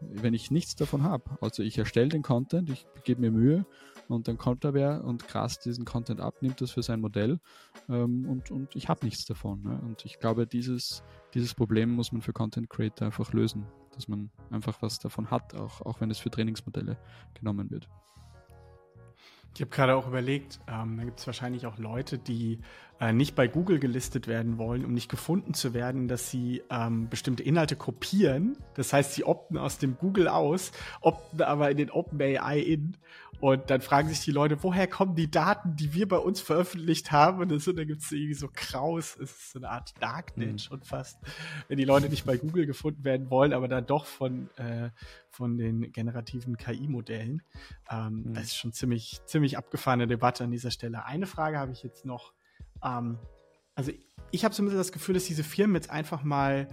Wenn 0.00 0.32
ich 0.32 0.50
nichts 0.50 0.76
davon 0.76 1.02
habe. 1.02 1.36
Also 1.42 1.62
ich 1.62 1.76
erstelle 1.76 2.08
den 2.08 2.22
Content, 2.22 2.70
ich 2.70 2.86
gebe 3.04 3.20
mir 3.20 3.30
Mühe 3.30 3.66
und 4.10 4.28
dann 4.28 4.38
kommt 4.38 4.64
da 4.64 4.74
wer 4.74 5.04
und 5.04 5.26
grast 5.28 5.64
diesen 5.64 5.84
Content 5.84 6.20
ab, 6.20 6.36
nimmt 6.40 6.60
das 6.60 6.70
für 6.72 6.82
sein 6.82 7.00
Modell 7.00 7.40
ähm, 7.88 8.28
und, 8.28 8.50
und 8.50 8.74
ich 8.76 8.88
habe 8.88 9.04
nichts 9.04 9.24
davon. 9.24 9.62
Ne? 9.62 9.80
Und 9.82 10.04
ich 10.04 10.18
glaube, 10.18 10.46
dieses, 10.46 11.02
dieses 11.34 11.54
Problem 11.54 11.90
muss 11.90 12.12
man 12.12 12.22
für 12.22 12.32
Content 12.32 12.68
Creator 12.70 13.06
einfach 13.06 13.32
lösen, 13.32 13.66
dass 13.94 14.08
man 14.08 14.30
einfach 14.50 14.82
was 14.82 14.98
davon 14.98 15.30
hat, 15.30 15.54
auch, 15.54 15.80
auch 15.82 16.00
wenn 16.00 16.10
es 16.10 16.18
für 16.18 16.30
Trainingsmodelle 16.30 16.96
genommen 17.34 17.70
wird. 17.70 17.88
Ich 19.54 19.60
habe 19.60 19.70
gerade 19.70 19.96
auch 19.96 20.06
überlegt, 20.06 20.60
ähm, 20.68 20.96
da 20.96 21.04
gibt 21.04 21.18
es 21.18 21.26
wahrscheinlich 21.26 21.66
auch 21.66 21.76
Leute, 21.76 22.18
die 22.18 22.60
äh, 23.00 23.12
nicht 23.12 23.34
bei 23.34 23.48
Google 23.48 23.80
gelistet 23.80 24.28
werden 24.28 24.58
wollen, 24.58 24.84
um 24.84 24.94
nicht 24.94 25.10
gefunden 25.10 25.54
zu 25.54 25.74
werden, 25.74 26.06
dass 26.06 26.30
sie 26.30 26.62
ähm, 26.70 27.08
bestimmte 27.08 27.42
Inhalte 27.42 27.74
kopieren. 27.74 28.56
Das 28.74 28.92
heißt, 28.92 29.14
sie 29.14 29.24
opten 29.24 29.58
aus 29.58 29.78
dem 29.78 29.98
Google 29.98 30.28
aus, 30.28 30.70
opten 31.00 31.42
aber 31.42 31.70
in 31.70 31.76
den 31.76 31.90
OpenAI 31.90 32.60
in. 32.60 32.96
Und 33.40 33.70
dann 33.70 33.80
fragen 33.80 34.08
sich 34.08 34.20
die 34.20 34.32
Leute, 34.32 34.62
woher 34.62 34.86
kommen 34.86 35.14
die 35.14 35.30
Daten, 35.30 35.74
die 35.74 35.94
wir 35.94 36.06
bei 36.06 36.18
uns 36.18 36.40
veröffentlicht 36.40 37.10
haben? 37.10 37.40
Und, 37.40 37.50
das, 37.50 37.66
und 37.66 37.76
da 37.76 37.84
gibt 37.84 38.02
es 38.02 38.12
irgendwie 38.12 38.34
so 38.34 38.48
Kraus, 38.52 39.16
es 39.16 39.30
ist 39.30 39.52
so 39.52 39.58
eine 39.58 39.70
Art 39.70 39.94
Darknet 40.00 40.52
mhm. 40.52 40.58
schon 40.58 40.82
fast. 40.82 41.18
Wenn 41.66 41.78
die 41.78 41.84
Leute 41.84 42.10
nicht 42.10 42.26
bei 42.26 42.36
Google 42.36 42.66
gefunden 42.66 43.02
werden 43.02 43.30
wollen, 43.30 43.54
aber 43.54 43.66
dann 43.66 43.86
doch 43.86 44.04
von, 44.04 44.50
äh, 44.56 44.90
von 45.30 45.56
den 45.56 45.90
generativen 45.90 46.58
KI-Modellen. 46.58 47.42
Ähm, 47.90 48.24
mhm. 48.24 48.34
Das 48.34 48.44
ist 48.44 48.56
schon 48.56 48.72
ziemlich, 48.72 49.20
ziemlich 49.24 49.56
abgefahrene 49.56 50.06
Debatte 50.06 50.44
an 50.44 50.50
dieser 50.50 50.70
Stelle. 50.70 51.06
Eine 51.06 51.26
Frage 51.26 51.58
habe 51.58 51.72
ich 51.72 51.82
jetzt 51.82 52.04
noch. 52.04 52.34
Ähm, 52.84 53.18
also 53.74 53.90
ich 54.32 54.44
habe 54.44 54.54
zumindest 54.54 54.78
das 54.80 54.92
Gefühl, 54.92 55.14
dass 55.14 55.24
diese 55.24 55.44
Firmen 55.44 55.76
jetzt 55.76 55.88
einfach 55.88 56.22
mal 56.22 56.68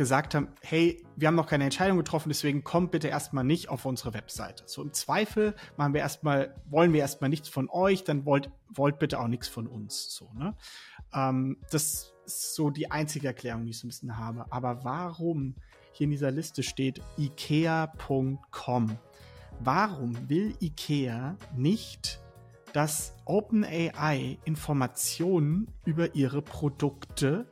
gesagt 0.00 0.34
haben, 0.34 0.48
hey, 0.62 1.04
wir 1.14 1.28
haben 1.28 1.34
noch 1.34 1.46
keine 1.46 1.64
Entscheidung 1.64 1.98
getroffen, 1.98 2.30
deswegen 2.30 2.64
kommt 2.64 2.90
bitte 2.90 3.08
erstmal 3.08 3.44
nicht 3.44 3.68
auf 3.68 3.84
unsere 3.84 4.14
Webseite. 4.14 4.62
So 4.64 4.80
im 4.80 4.94
Zweifel 4.94 5.54
machen 5.76 5.92
wir 5.92 6.00
erstmal, 6.00 6.54
wollen 6.70 6.94
wir 6.94 7.00
erstmal 7.00 7.28
nichts 7.28 7.50
von 7.50 7.68
euch, 7.68 8.02
dann 8.02 8.24
wollt, 8.24 8.48
wollt 8.70 8.98
bitte 8.98 9.20
auch 9.20 9.28
nichts 9.28 9.46
von 9.46 9.66
uns. 9.66 10.14
So, 10.14 10.30
ne? 10.32 10.56
Ähm, 11.12 11.58
das 11.70 12.14
ist 12.24 12.54
so 12.54 12.70
die 12.70 12.90
einzige 12.90 13.26
Erklärung, 13.26 13.66
die 13.66 13.72
ich 13.72 13.78
so 13.78 13.86
ein 13.86 13.90
bisschen 13.90 14.16
habe. 14.16 14.46
Aber 14.48 14.84
warum 14.84 15.54
hier 15.92 16.04
in 16.04 16.12
dieser 16.12 16.30
Liste 16.30 16.62
steht 16.62 17.02
IKEA.com? 17.18 18.96
Warum 19.62 20.30
will 20.30 20.54
IKEA 20.62 21.36
nicht 21.54 22.22
dass 22.72 23.16
OpenAI 23.24 24.38
Informationen 24.44 25.66
über 25.84 26.14
ihre 26.14 26.40
Produkte 26.40 27.46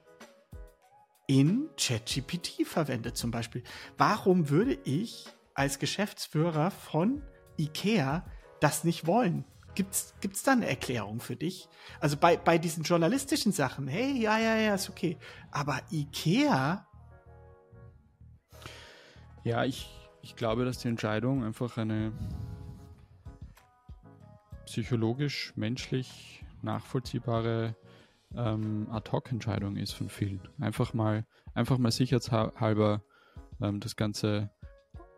in 1.28 1.68
ChatGPT 1.76 2.66
verwendet 2.66 3.16
zum 3.16 3.30
Beispiel. 3.30 3.62
Warum 3.98 4.48
würde 4.48 4.76
ich 4.84 5.26
als 5.54 5.78
Geschäftsführer 5.78 6.70
von 6.70 7.22
IKEA 7.58 8.24
das 8.60 8.82
nicht 8.82 9.06
wollen? 9.06 9.44
Gibt's, 9.74 10.14
gibt's 10.20 10.42
da 10.42 10.52
eine 10.52 10.66
Erklärung 10.66 11.20
für 11.20 11.36
dich? 11.36 11.68
Also 12.00 12.16
bei, 12.16 12.36
bei 12.36 12.58
diesen 12.58 12.82
journalistischen 12.82 13.52
Sachen, 13.52 13.86
hey, 13.86 14.18
ja, 14.18 14.38
ja, 14.38 14.56
ja, 14.56 14.74
ist 14.74 14.88
okay. 14.88 15.18
Aber 15.50 15.80
IKEA? 15.92 16.86
Ja, 19.44 19.64
ich, 19.64 19.88
ich 20.22 20.34
glaube, 20.34 20.64
dass 20.64 20.78
die 20.78 20.88
Entscheidung 20.88 21.44
einfach 21.44 21.76
eine 21.76 22.12
psychologisch, 24.64 25.52
menschlich 25.56 26.42
nachvollziehbare 26.62 27.76
ähm, 28.34 28.88
Ad-Hoc-Entscheidung 28.90 29.76
ist 29.76 29.92
von 29.92 30.08
vielen. 30.08 30.40
Einfach 30.60 30.94
mal, 30.94 31.26
einfach 31.54 31.78
mal 31.78 31.90
sicherheitshalber 31.90 33.02
ähm, 33.60 33.80
das 33.80 33.96
Ganze 33.96 34.50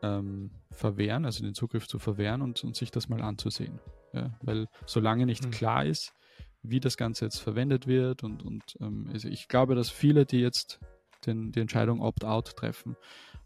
ähm, 0.03 0.51
verwehren, 0.71 1.25
also 1.25 1.45
den 1.45 1.55
Zugriff 1.55 1.87
zu 1.87 1.99
verwehren 1.99 2.43
und, 2.43 2.63
und 2.65 2.77
sich 2.77 2.91
das 2.91 3.09
mal 3.09 3.23
anzusehen. 3.23 3.81
Ja, 4.13 4.31
weil 4.43 4.67
solange 4.87 5.27
nicht 5.27 5.45
mhm. 5.47 5.51
klar 5.51 5.85
ist, 5.85 6.15
wie 6.63 6.81
das 6.81 6.97
Ganze 6.97 7.25
jetzt 7.25 7.39
verwendet 7.39 7.87
wird 7.87 8.23
und, 8.23 8.43
und 8.43 8.77
ähm, 8.81 9.09
also 9.13 9.29
ich 9.29 9.49
glaube, 9.49 9.75
dass 9.75 9.91
viele, 9.91 10.27
die 10.27 10.41
jetzt 10.41 10.81
den, 11.27 11.53
die 11.53 11.61
Entscheidung 11.61 12.01
Opt-out 12.01 12.57
treffen, 12.57 12.97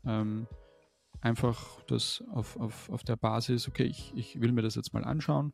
ähm, 0.04 0.46
einfach 1.20 1.80
das 1.86 2.22
auf, 2.32 2.58
auf, 2.58 2.90
auf 2.90 3.04
der 3.04 3.16
Basis, 3.16 3.68
okay, 3.68 3.84
ich, 3.84 4.12
ich 4.14 4.40
will 4.40 4.52
mir 4.52 4.62
das 4.62 4.74
jetzt 4.74 4.92
mal 4.94 5.04
anschauen, 5.04 5.52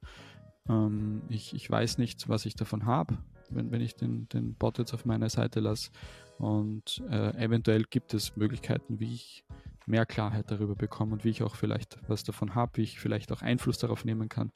ähm, 0.68 1.22
ich, 1.28 1.54
ich 1.54 1.70
weiß 1.70 1.98
nicht, 1.98 2.28
was 2.28 2.46
ich 2.46 2.54
davon 2.54 2.86
habe, 2.86 3.18
wenn, 3.50 3.70
wenn 3.70 3.80
ich 3.80 3.96
den, 3.96 4.28
den 4.28 4.54
Bot 4.54 4.78
jetzt 4.78 4.94
auf 4.94 5.04
meiner 5.04 5.28
Seite 5.28 5.60
lasse 5.60 5.90
und 6.38 7.02
äh, 7.10 7.36
eventuell 7.36 7.84
gibt 7.84 8.14
es 8.14 8.36
Möglichkeiten, 8.36 9.00
wie 9.00 9.14
ich 9.14 9.44
mehr 9.86 10.06
Klarheit 10.06 10.50
darüber 10.50 10.74
bekomme 10.74 11.12
und 11.12 11.24
wie 11.24 11.30
ich 11.30 11.42
auch 11.42 11.56
vielleicht 11.56 11.98
was 12.08 12.24
davon 12.24 12.54
habe, 12.54 12.72
wie 12.76 12.82
ich 12.82 13.00
vielleicht 13.00 13.32
auch 13.32 13.42
Einfluss 13.42 13.78
darauf 13.78 14.04
nehmen 14.04 14.28
kann. 14.28 14.52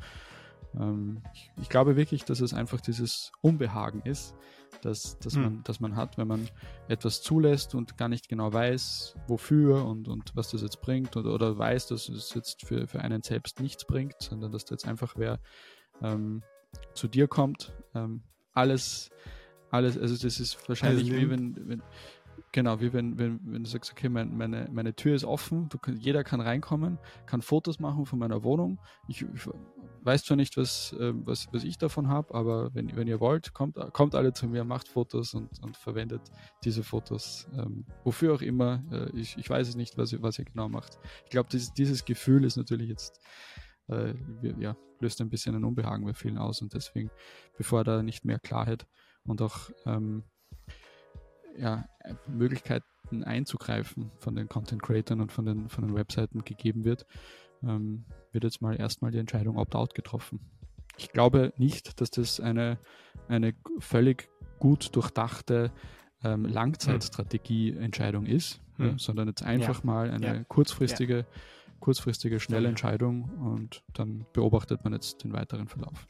Ähm, 0.79 1.23
ich, 1.35 1.51
ich, 1.61 1.69
glaube 1.69 1.97
wirklich, 1.97 2.25
dass 2.25 2.41
es 2.41 2.55
einfach 2.55 2.81
dieses 2.81 3.33
Unbehagen 3.43 4.01
ist, 4.03 4.35
dass, 4.83 5.19
dass, 5.19 5.35
hm. 5.35 5.43
man, 5.43 5.65
dass 5.65 5.81
man 5.81 5.97
hat, 5.97 6.19
wenn 6.19 6.29
man 6.29 6.49
etwas 6.89 7.23
zulässt 7.23 7.75
und 7.75 7.97
gar 7.97 8.09
nicht 8.09 8.29
genau 8.29 8.53
weiß, 8.53 9.17
wofür 9.27 9.85
und, 9.85 10.09
und 10.09 10.35
was 10.35 10.51
das 10.51 10.63
jetzt 10.63 10.81
bringt 10.81 11.17
oder, 11.17 11.35
oder 11.35 11.57
weiß, 11.57 11.89
dass 11.89 12.09
es 12.09 12.35
jetzt 12.35 12.67
für, 12.67 12.87
für 12.87 13.01
einen 13.01 13.23
selbst 13.23 13.61
nichts 13.61 13.85
bringt, 13.85 14.17
sondern 14.19 14.53
dass 14.53 14.65
da 14.65 14.75
jetzt 14.75 14.87
einfach 14.87 15.15
wer 15.17 15.39
ähm, 16.03 16.43
zu 16.95 17.09
dir 17.09 17.29
kommt, 17.29 17.73
ähm, 17.95 18.23
alles, 18.55 19.11
alles, 19.71 19.99
also 19.99 20.17
das 20.17 20.41
ist 20.41 20.69
wahrscheinlich 20.69 21.11
also 21.11 21.23
wie 21.23 21.31
wenn, 21.31 21.69
wenn 21.69 21.83
Genau, 22.55 22.81
wie 22.81 22.93
wenn, 22.93 23.19
wenn, 23.19 23.41
wenn 23.45 23.65
du 23.65 23.69
sagst, 23.69 23.91
okay, 23.91 24.09
mein, 24.09 24.37
meine, 24.37 24.69
meine 24.73 24.95
Tür 24.95 25.17
ist 25.17 25.25
offen, 25.25 25.69
du, 25.71 25.79
jeder 25.99 26.23
kann 26.23 26.41
reinkommen, 26.41 26.99
kann 27.27 27.43
Fotos 27.43 27.81
machen 27.81 28.07
von 28.07 28.21
meiner 28.21 28.45
Wohnung. 28.45 28.79
Ich, 29.09 29.23
ich 29.23 29.49
weiß 30.03 30.23
zwar 30.23 30.37
nicht, 30.37 30.57
was, 30.57 30.93
äh, 31.01 31.13
was, 31.27 31.49
was 31.51 31.65
ich 31.65 31.79
davon 31.79 32.07
habe, 32.07 32.33
aber 32.33 32.73
wenn, 32.73 32.95
wenn 32.95 33.09
ihr 33.09 33.19
wollt, 33.19 33.55
kommt, 33.55 33.77
kommt 33.93 34.15
alle 34.15 34.33
zu 34.35 34.47
mir, 34.47 34.63
macht 34.63 34.87
Fotos 34.87 35.35
und, 35.35 35.51
und 35.63 35.77
verwendet 35.77 36.23
diese 36.63 36.85
Fotos, 36.85 37.49
ähm, 37.59 37.85
wofür 38.05 38.35
auch 38.35 38.43
immer. 38.43 38.85
Äh, 38.93 39.19
ich, 39.19 39.37
ich 39.37 39.51
weiß 39.51 39.69
es 39.69 39.75
nicht, 39.75 39.99
was, 39.99 40.23
was 40.23 40.39
ihr 40.39 40.45
genau 40.45 40.69
macht. 40.69 41.01
Ich 41.25 41.31
glaube, 41.31 41.49
dieses, 41.51 41.73
dieses 41.73 42.05
Gefühl 42.05 42.45
ist 42.45 42.57
natürlich 42.57 42.89
jetzt, 42.89 43.21
äh, 43.89 44.15
ja, 44.59 44.77
löst 45.01 45.21
ein 45.21 45.31
bisschen 45.31 45.55
ein 45.55 45.65
Unbehagen 45.65 46.05
bei 46.05 46.15
vielen 46.15 46.39
aus 46.39 46.63
und 46.63 46.75
deswegen, 46.75 47.11
bevor 47.57 47.85
da 47.85 48.03
nicht 48.03 48.25
mehr 48.25 48.39
Klarheit 48.39 48.87
und 49.25 49.43
auch 49.43 49.71
ähm, 49.87 50.25
ja, 51.57 51.89
Möglichkeiten 52.27 53.25
einzugreifen 53.25 54.11
von 54.19 54.35
den 54.35 54.49
Content 54.49 54.83
Creators 54.83 55.19
und 55.19 55.33
von 55.33 55.45
den, 55.45 55.69
von 55.69 55.87
den 55.87 55.95
Webseiten 55.95 56.45
gegeben 56.45 56.85
wird, 56.85 57.07
ähm, 57.63 58.05
wird 58.33 58.45
jetzt 58.45 58.63
mal 58.63 58.79
erstmal 58.79 59.11
die 59.11 59.19
Entscheidung 59.19 59.57
Opt-out 59.57 59.95
getroffen. 59.95 60.41
Ich 60.97 61.11
glaube 61.11 61.53
nicht, 61.57 62.01
dass 62.01 62.11
das 62.11 62.41
eine, 62.41 62.79
eine 63.29 63.55
völlig 63.79 64.29
gut 64.59 64.95
durchdachte 64.95 65.73
ähm, 66.23 66.45
Langzeitstrategie-Entscheidung 66.47 68.27
ist, 68.27 68.61
hm. 68.77 68.87
ja, 68.87 68.95
sondern 68.99 69.29
jetzt 69.29 69.43
einfach 69.43 69.81
ja. 69.81 69.87
mal 69.87 70.11
eine 70.11 70.27
ja. 70.27 70.45
kurzfristige, 70.45 71.27
kurzfristige, 71.85 72.41
schnelle 72.41 72.69
Entscheidung 72.69 73.25
und 73.25 73.85
dann 73.93 74.25
beobachtet 74.33 74.85
man 74.85 74.95
jetzt 74.95 75.23
den 75.23 75.35
weiteren 75.35 75.69
Verlauf 75.69 76.07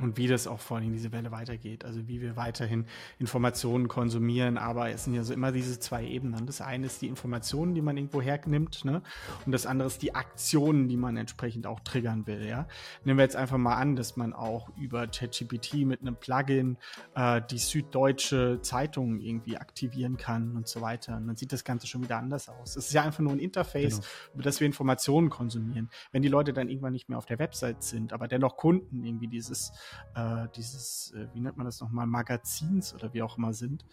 und 0.00 0.16
wie 0.16 0.26
das 0.26 0.46
auch 0.46 0.60
vor 0.60 0.78
allem 0.78 0.92
diese 0.92 1.12
Welle 1.12 1.30
weitergeht. 1.30 1.84
Also 1.84 2.08
wie 2.08 2.20
wir 2.20 2.36
weiterhin 2.36 2.86
Informationen 3.18 3.88
konsumieren. 3.88 4.58
Aber 4.58 4.90
es 4.90 5.04
sind 5.04 5.14
ja 5.14 5.22
so 5.22 5.32
immer 5.32 5.52
diese 5.52 5.78
zwei 5.78 6.04
Ebenen. 6.04 6.46
Das 6.46 6.60
eine 6.60 6.86
ist 6.86 7.02
die 7.02 7.06
Informationen, 7.06 7.74
die 7.74 7.82
man 7.82 7.96
irgendwo 7.96 8.22
hernimmt, 8.22 8.84
ne? 8.84 9.02
Und 9.46 9.52
das 9.52 9.66
andere 9.66 9.88
ist 9.88 10.02
die 10.02 10.14
Aktionen, 10.14 10.88
die 10.88 10.96
man 10.96 11.16
entsprechend 11.16 11.66
auch 11.66 11.80
triggern 11.80 12.26
will. 12.26 12.44
Ja? 12.46 12.66
Nehmen 13.04 13.18
wir 13.18 13.24
jetzt 13.24 13.36
einfach 13.36 13.58
mal 13.58 13.76
an, 13.76 13.96
dass 13.96 14.16
man 14.16 14.32
auch 14.32 14.70
über 14.76 15.06
ChatGPT 15.06 15.86
mit 15.86 16.00
einem 16.00 16.16
Plugin 16.16 16.76
äh, 17.14 17.40
die 17.50 17.58
Süddeutsche 17.58 18.60
Zeitung 18.62 19.20
irgendwie 19.20 19.56
aktivieren 19.56 20.16
kann 20.16 20.56
und 20.56 20.68
so 20.68 20.80
weiter. 20.80 21.16
Und 21.16 21.26
dann 21.26 21.36
sieht 21.36 21.52
das 21.52 21.64
Ganze 21.64 21.86
schon 21.86 22.02
wieder 22.02 22.18
anders 22.18 22.48
aus. 22.48 22.76
Es 22.76 22.86
ist 22.86 22.92
ja 22.92 23.02
einfach 23.02 23.20
nur 23.20 23.32
ein 23.32 23.38
Interface, 23.38 23.96
genau. 23.96 24.06
über 24.34 24.42
das 24.42 24.60
wir 24.60 24.66
Informationen 24.66 25.30
konsumieren. 25.30 25.90
Wenn 26.12 26.22
die 26.22 26.28
Leute 26.28 26.52
dann 26.52 26.68
irgendwann 26.68 26.92
nicht 26.92 27.08
mehr 27.08 27.18
auf 27.18 27.26
der 27.26 27.38
Website 27.38 27.82
sind, 27.82 28.12
aber 28.12 28.28
dennoch 28.28 28.56
Kunden 28.56 29.04
irgendwie 29.04 29.28
dieses 29.28 29.72
äh, 30.14 30.48
dieses, 30.54 31.12
äh, 31.12 31.26
wie 31.32 31.40
nennt 31.40 31.56
man 31.56 31.66
das 31.66 31.80
nochmal, 31.80 32.06
Magazins 32.06 32.94
oder 32.94 33.12
wie 33.12 33.22
auch 33.22 33.38
immer 33.38 33.52
sind, 33.52 33.84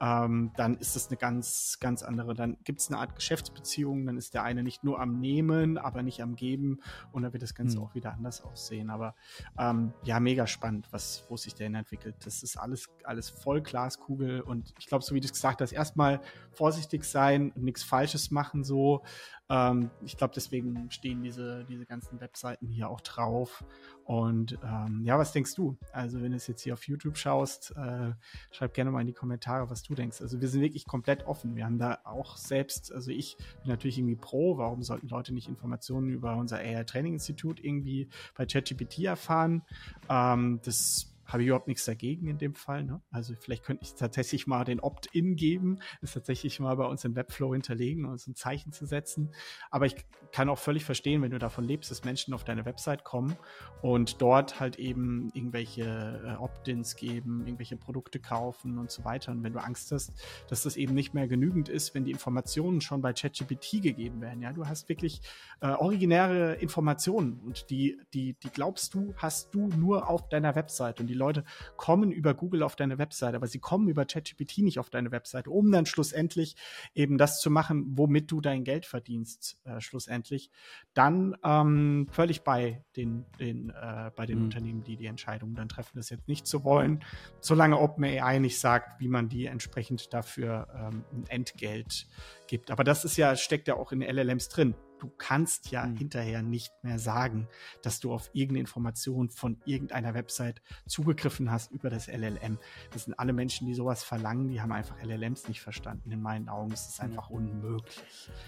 ähm, 0.00 0.52
dann 0.56 0.76
ist 0.78 0.96
das 0.96 1.08
eine 1.08 1.16
ganz, 1.16 1.78
ganz 1.80 2.02
andere. 2.02 2.34
Dann 2.34 2.56
gibt 2.64 2.80
es 2.80 2.88
eine 2.88 2.98
Art 2.98 3.14
Geschäftsbeziehung, 3.14 4.06
dann 4.06 4.16
ist 4.16 4.34
der 4.34 4.42
eine 4.42 4.62
nicht 4.62 4.84
nur 4.84 5.00
am 5.00 5.18
Nehmen, 5.20 5.78
aber 5.78 6.02
nicht 6.02 6.22
am 6.22 6.36
Geben 6.36 6.80
und 7.12 7.22
dann 7.22 7.32
wird 7.32 7.42
das 7.42 7.54
Ganze 7.54 7.78
hm. 7.78 7.84
auch 7.84 7.94
wieder 7.94 8.12
anders 8.12 8.42
aussehen. 8.42 8.90
Aber 8.90 9.14
ähm, 9.58 9.92
ja, 10.04 10.20
mega 10.20 10.46
spannend, 10.46 10.88
was, 10.90 11.24
wo 11.28 11.36
sich 11.36 11.54
dahin 11.54 11.74
entwickelt. 11.74 12.16
Das 12.24 12.42
ist 12.42 12.56
alles, 12.56 12.88
alles 13.04 13.30
voll 13.30 13.60
Glaskugel 13.60 14.40
und 14.40 14.74
ich 14.78 14.86
glaube, 14.86 15.04
so 15.04 15.14
wie 15.14 15.20
du 15.20 15.26
es 15.26 15.32
gesagt 15.32 15.60
hast, 15.60 15.72
erstmal 15.72 16.20
vorsichtig 16.52 17.04
sein 17.04 17.52
und 17.52 17.64
nichts 17.64 17.82
Falsches 17.82 18.30
machen 18.30 18.64
so. 18.64 19.02
Ähm, 19.50 19.90
ich 20.02 20.16
glaube, 20.16 20.34
deswegen 20.34 20.90
stehen 20.90 21.22
diese, 21.22 21.64
diese 21.64 21.86
ganzen 21.86 22.20
Webseiten 22.20 22.68
hier 22.68 22.88
auch 22.88 23.00
drauf. 23.00 23.64
Und 24.04 24.58
ähm, 24.62 25.02
ja, 25.04 25.18
was 25.18 25.32
denkst 25.32 25.54
du? 25.54 25.76
Also, 25.92 26.20
wenn 26.22 26.30
du 26.30 26.36
es 26.36 26.46
jetzt 26.46 26.62
hier 26.62 26.74
auf 26.74 26.86
YouTube 26.86 27.16
schaust, 27.16 27.74
äh, 27.76 28.12
schreib 28.50 28.74
gerne 28.74 28.90
mal 28.90 29.00
in 29.00 29.06
die 29.06 29.12
Kommentare, 29.12 29.70
was 29.70 29.82
du 29.82 29.87
denkst. 29.94 30.20
Also, 30.20 30.40
wir 30.40 30.48
sind 30.48 30.60
wirklich 30.60 30.86
komplett 30.86 31.26
offen. 31.26 31.56
Wir 31.56 31.64
haben 31.64 31.78
da 31.78 31.98
auch 32.04 32.36
selbst, 32.36 32.92
also 32.92 33.10
ich 33.10 33.36
bin 33.62 33.70
natürlich 33.70 33.98
irgendwie 33.98 34.16
pro. 34.16 34.58
Warum 34.58 34.82
sollten 34.82 35.08
Leute 35.08 35.34
nicht 35.34 35.48
Informationen 35.48 36.10
über 36.10 36.36
unser 36.36 36.58
AI 36.58 36.84
Training 36.84 37.14
Institut 37.14 37.62
irgendwie 37.62 38.08
bei 38.36 38.46
ChatGPT 38.46 39.04
erfahren? 39.04 39.62
Ähm, 40.08 40.60
das 40.64 41.12
habe 41.28 41.42
ich 41.42 41.48
überhaupt 41.48 41.68
nichts 41.68 41.84
dagegen 41.84 42.26
in 42.26 42.38
dem 42.38 42.54
Fall. 42.54 42.84
Ne? 42.84 43.02
Also 43.10 43.34
vielleicht 43.38 43.62
könnte 43.62 43.84
ich 43.84 43.94
tatsächlich 43.94 44.46
mal 44.46 44.64
den 44.64 44.80
Opt-in 44.80 45.36
geben, 45.36 45.78
ist 46.00 46.14
tatsächlich 46.14 46.58
mal 46.58 46.74
bei 46.76 46.86
uns 46.86 47.04
im 47.04 47.14
Webflow 47.14 47.52
hinterlegen, 47.52 48.06
uns 48.06 48.26
ein 48.26 48.34
Zeichen 48.34 48.72
zu 48.72 48.86
setzen. 48.86 49.34
Aber 49.70 49.84
ich 49.84 49.94
kann 50.32 50.48
auch 50.48 50.58
völlig 50.58 50.84
verstehen, 50.84 51.20
wenn 51.20 51.30
du 51.30 51.38
davon 51.38 51.64
lebst, 51.64 51.90
dass 51.90 52.04
Menschen 52.04 52.32
auf 52.32 52.44
deine 52.44 52.64
Website 52.64 53.04
kommen 53.04 53.36
und 53.82 54.22
dort 54.22 54.58
halt 54.58 54.78
eben 54.78 55.30
irgendwelche 55.34 55.82
äh, 56.24 56.42
Opt-ins 56.42 56.96
geben, 56.96 57.42
irgendwelche 57.44 57.76
Produkte 57.76 58.20
kaufen 58.20 58.78
und 58.78 58.90
so 58.90 59.04
weiter. 59.04 59.32
Und 59.32 59.42
wenn 59.42 59.52
du 59.52 59.62
Angst 59.62 59.92
hast, 59.92 60.12
dass 60.48 60.62
das 60.62 60.76
eben 60.76 60.94
nicht 60.94 61.12
mehr 61.12 61.28
genügend 61.28 61.68
ist, 61.68 61.94
wenn 61.94 62.04
die 62.04 62.10
Informationen 62.10 62.80
schon 62.80 63.02
bei 63.02 63.12
ChatGPT 63.12 63.82
gegeben 63.82 64.22
werden, 64.22 64.40
ja, 64.40 64.52
du 64.54 64.66
hast 64.66 64.88
wirklich 64.88 65.20
äh, 65.60 65.68
originäre 65.68 66.54
Informationen 66.54 67.38
und 67.40 67.68
die, 67.68 68.00
die, 68.14 68.34
die 68.42 68.50
glaubst 68.50 68.94
du, 68.94 69.12
hast 69.18 69.54
du 69.54 69.68
nur 69.68 70.08
auf 70.08 70.28
deiner 70.30 70.54
Website 70.54 71.00
und 71.00 71.06
die 71.06 71.17
Leute 71.18 71.44
kommen 71.76 72.10
über 72.10 72.34
Google 72.34 72.62
auf 72.62 72.76
deine 72.76 72.98
Website, 72.98 73.34
aber 73.34 73.46
sie 73.46 73.58
kommen 73.58 73.88
über 73.88 74.04
ChatGPT 74.04 74.58
nicht 74.58 74.78
auf 74.78 74.90
deine 74.90 75.10
Website, 75.10 75.48
um 75.48 75.70
dann 75.70 75.86
schlussendlich 75.86 76.56
eben 76.94 77.18
das 77.18 77.40
zu 77.40 77.50
machen, 77.50 77.84
womit 77.96 78.30
du 78.30 78.40
dein 78.40 78.64
Geld 78.64 78.86
verdienst, 78.86 79.60
äh, 79.64 79.80
schlussendlich, 79.80 80.50
dann 80.94 81.36
ähm, 81.44 82.06
völlig 82.10 82.42
bei 82.42 82.84
den, 82.96 83.26
den, 83.38 83.70
äh, 83.70 84.10
bei 84.14 84.26
den 84.26 84.38
mhm. 84.38 84.44
Unternehmen, 84.44 84.84
die 84.84 84.96
die 84.96 85.06
Entscheidung 85.06 85.54
dann 85.54 85.68
treffen, 85.68 85.92
das 85.96 86.10
jetzt 86.10 86.28
nicht 86.28 86.46
zu 86.46 86.64
wollen, 86.64 87.04
solange 87.40 87.78
OpenAI 87.78 88.38
nicht 88.38 88.58
sagt, 88.58 89.00
wie 89.00 89.08
man 89.08 89.28
die 89.28 89.46
entsprechend 89.46 90.12
dafür 90.14 90.68
ähm, 90.74 91.04
ein 91.12 91.24
Entgelt 91.28 92.06
gibt. 92.46 92.70
Aber 92.70 92.84
das 92.84 93.04
ist 93.04 93.16
ja, 93.16 93.36
steckt 93.36 93.68
ja 93.68 93.74
auch 93.74 93.92
in 93.92 94.00
LLMs 94.00 94.48
drin 94.48 94.74
du 94.98 95.10
kannst 95.16 95.70
ja 95.70 95.86
mhm. 95.86 95.96
hinterher 95.96 96.42
nicht 96.42 96.72
mehr 96.82 96.98
sagen, 96.98 97.48
dass 97.82 98.00
du 98.00 98.12
auf 98.12 98.30
irgendeine 98.32 98.60
Information 98.60 99.30
von 99.30 99.60
irgendeiner 99.64 100.14
Website 100.14 100.62
zugegriffen 100.86 101.50
hast 101.50 101.70
über 101.70 101.90
das 101.90 102.08
LLM. 102.08 102.58
Das 102.92 103.04
sind 103.04 103.18
alle 103.18 103.32
Menschen, 103.32 103.66
die 103.66 103.74
sowas 103.74 104.02
verlangen, 104.02 104.48
die 104.48 104.60
haben 104.60 104.72
einfach 104.72 105.02
LLMs 105.02 105.48
nicht 105.48 105.60
verstanden. 105.60 106.10
In 106.10 106.22
meinen 106.22 106.48
Augen 106.48 106.72
ist 106.72 106.88
es 106.88 107.00
einfach 107.00 107.30
unmöglich. 107.30 108.02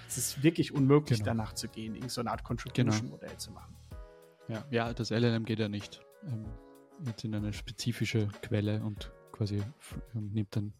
Es 0.09 0.16
ist 0.16 0.42
wirklich 0.42 0.73
unmöglich, 0.73 1.21
genau. 1.21 1.30
danach 1.30 1.54
zu 1.54 1.69
gehen, 1.69 1.95
irgendeine 1.95 2.11
so 2.11 2.21
eine 2.21 2.30
Art 2.30 2.45
Contribution-Modell 2.45 3.28
genau. 3.28 3.38
zu 3.38 3.52
machen. 3.52 3.76
Ja, 4.49 4.64
ja, 4.71 4.92
das 4.92 5.11
LLM 5.11 5.45
geht 5.45 5.61
ja 5.61 5.69
nicht. 5.69 6.00
Ähm, 6.26 6.45
jetzt 7.07 7.25
in 7.25 7.35
eine 7.35 7.52
spezifische 7.52 8.28
Quelle 8.42 8.83
und 8.83 9.12
quasi 9.40 9.62
ähm, 10.14 10.30
nimmt 10.35 10.54
dann 10.54 10.75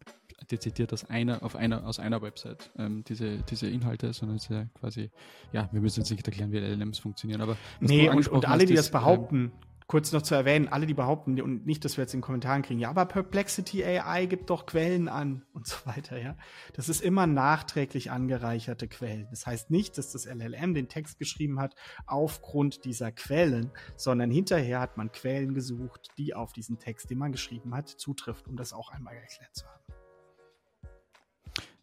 dezidiert 0.51 0.93
aus 0.93 1.09
einer, 1.09 1.41
auf 1.41 1.55
einer, 1.55 1.83
aus 1.87 1.97
einer 1.97 2.21
Website 2.21 2.69
ähm, 2.77 3.03
diese, 3.07 3.37
diese 3.37 3.67
Inhalte, 3.67 4.13
sondern 4.13 4.37
es 4.37 4.43
ist 4.43 4.51
ja 4.51 4.65
quasi, 4.79 5.09
ja, 5.51 5.67
wir 5.71 5.81
müssen 5.81 6.01
jetzt 6.01 6.11
nicht 6.11 6.27
erklären, 6.27 6.51
wie 6.51 6.59
LLMs 6.59 6.99
funktionieren, 6.99 7.41
aber 7.41 7.57
nee, 7.79 8.07
und, 8.07 8.27
und 8.27 8.47
alle, 8.47 8.65
die 8.65 8.75
das 8.75 8.91
behaupten, 8.91 9.35
ähm, 9.35 9.51
kurz 9.91 10.13
noch 10.13 10.21
zu 10.21 10.35
erwähnen, 10.35 10.69
alle, 10.69 10.85
die 10.85 10.93
behaupten, 10.93 11.41
und 11.41 11.65
nicht, 11.65 11.83
dass 11.83 11.97
wir 11.97 12.03
jetzt 12.05 12.13
in 12.13 12.21
Kommentaren 12.21 12.61
kriegen, 12.61 12.79
ja, 12.79 12.89
aber 12.89 13.03
Perplexity 13.03 13.83
AI 13.83 14.25
gibt 14.25 14.49
doch 14.49 14.65
Quellen 14.65 15.09
an 15.09 15.43
und 15.53 15.67
so 15.67 15.75
weiter, 15.83 16.17
ja. 16.17 16.37
Das 16.71 16.87
ist 16.87 17.01
immer 17.01 17.27
nachträglich 17.27 18.09
angereicherte 18.09 18.87
Quellen. 18.87 19.27
Das 19.31 19.45
heißt 19.45 19.69
nicht, 19.69 19.97
dass 19.97 20.13
das 20.13 20.25
LLM 20.25 20.73
den 20.75 20.87
Text 20.87 21.19
geschrieben 21.19 21.59
hat 21.59 21.75
aufgrund 22.07 22.85
dieser 22.85 23.11
Quellen, 23.11 23.69
sondern 23.97 24.31
hinterher 24.31 24.79
hat 24.79 24.95
man 24.95 25.11
Quellen 25.11 25.53
gesucht, 25.53 26.07
die 26.17 26.33
auf 26.35 26.53
diesen 26.53 26.79
Text, 26.79 27.09
den 27.09 27.17
man 27.17 27.33
geschrieben 27.33 27.75
hat, 27.75 27.89
zutrifft, 27.89 28.47
um 28.47 28.55
das 28.55 28.71
auch 28.71 28.91
einmal 28.91 29.15
erklärt 29.15 29.53
zu 29.53 29.65
haben. 29.65 29.83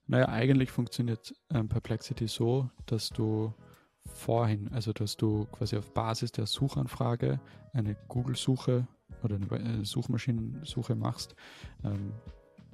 Naja, 0.06 0.30
eigentlich 0.30 0.70
funktioniert 0.70 1.34
ähm, 1.50 1.68
Perplexity 1.68 2.26
so, 2.26 2.70
dass 2.86 3.10
du 3.10 3.52
vorhin, 4.06 4.68
also 4.72 4.92
dass 4.92 5.16
du 5.16 5.46
quasi 5.52 5.76
auf 5.76 5.92
Basis 5.92 6.32
der 6.32 6.46
Suchanfrage 6.46 7.40
eine 7.72 7.96
Google-Suche 8.08 8.86
oder 9.22 9.36
eine 9.36 9.84
Suchmaschinensuche 9.84 10.94
machst, 10.94 11.34
ähm, 11.84 12.12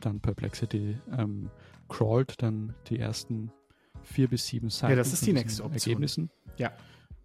dann 0.00 0.20
Perplexity 0.20 0.98
ähm, 1.16 1.50
crawlt 1.88 2.42
dann 2.42 2.74
die 2.88 2.98
ersten 2.98 3.50
vier 4.02 4.28
bis 4.28 4.46
sieben 4.46 4.70
Seiten 4.70 4.92
ja, 4.92 4.96
das 4.96 5.12
ist 5.12 5.26
die 5.26 5.32
nächste 5.32 5.64
Option. 5.64 5.80
Ergebnissen. 5.80 6.30
Ja. 6.56 6.72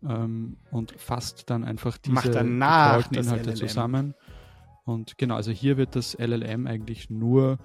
Ähm, 0.03 0.57
und 0.71 0.91
fasst 0.93 1.49
dann 1.49 1.63
einfach 1.63 1.97
diese 1.97 2.31
danach 2.31 3.11
Inhalte 3.11 3.53
zusammen. 3.53 4.15
Und 4.85 5.17
genau, 5.17 5.35
also 5.35 5.51
hier 5.51 5.77
wird 5.77 5.95
das 5.95 6.17
LLM 6.17 6.65
eigentlich 6.65 7.09
nur 7.09 7.57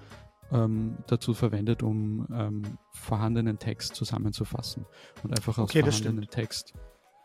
ähm, 0.51 0.97
dazu 1.07 1.33
verwendet, 1.33 1.83
um 1.83 2.27
ähm, 2.31 2.77
vorhandenen 2.91 3.59
Text 3.59 3.95
zusammenzufassen 3.95 4.85
und 5.23 5.31
einfach 5.31 5.57
aus 5.57 5.69
okay, 5.69 5.81
vorhandenen 5.81 6.27
Text 6.29 6.73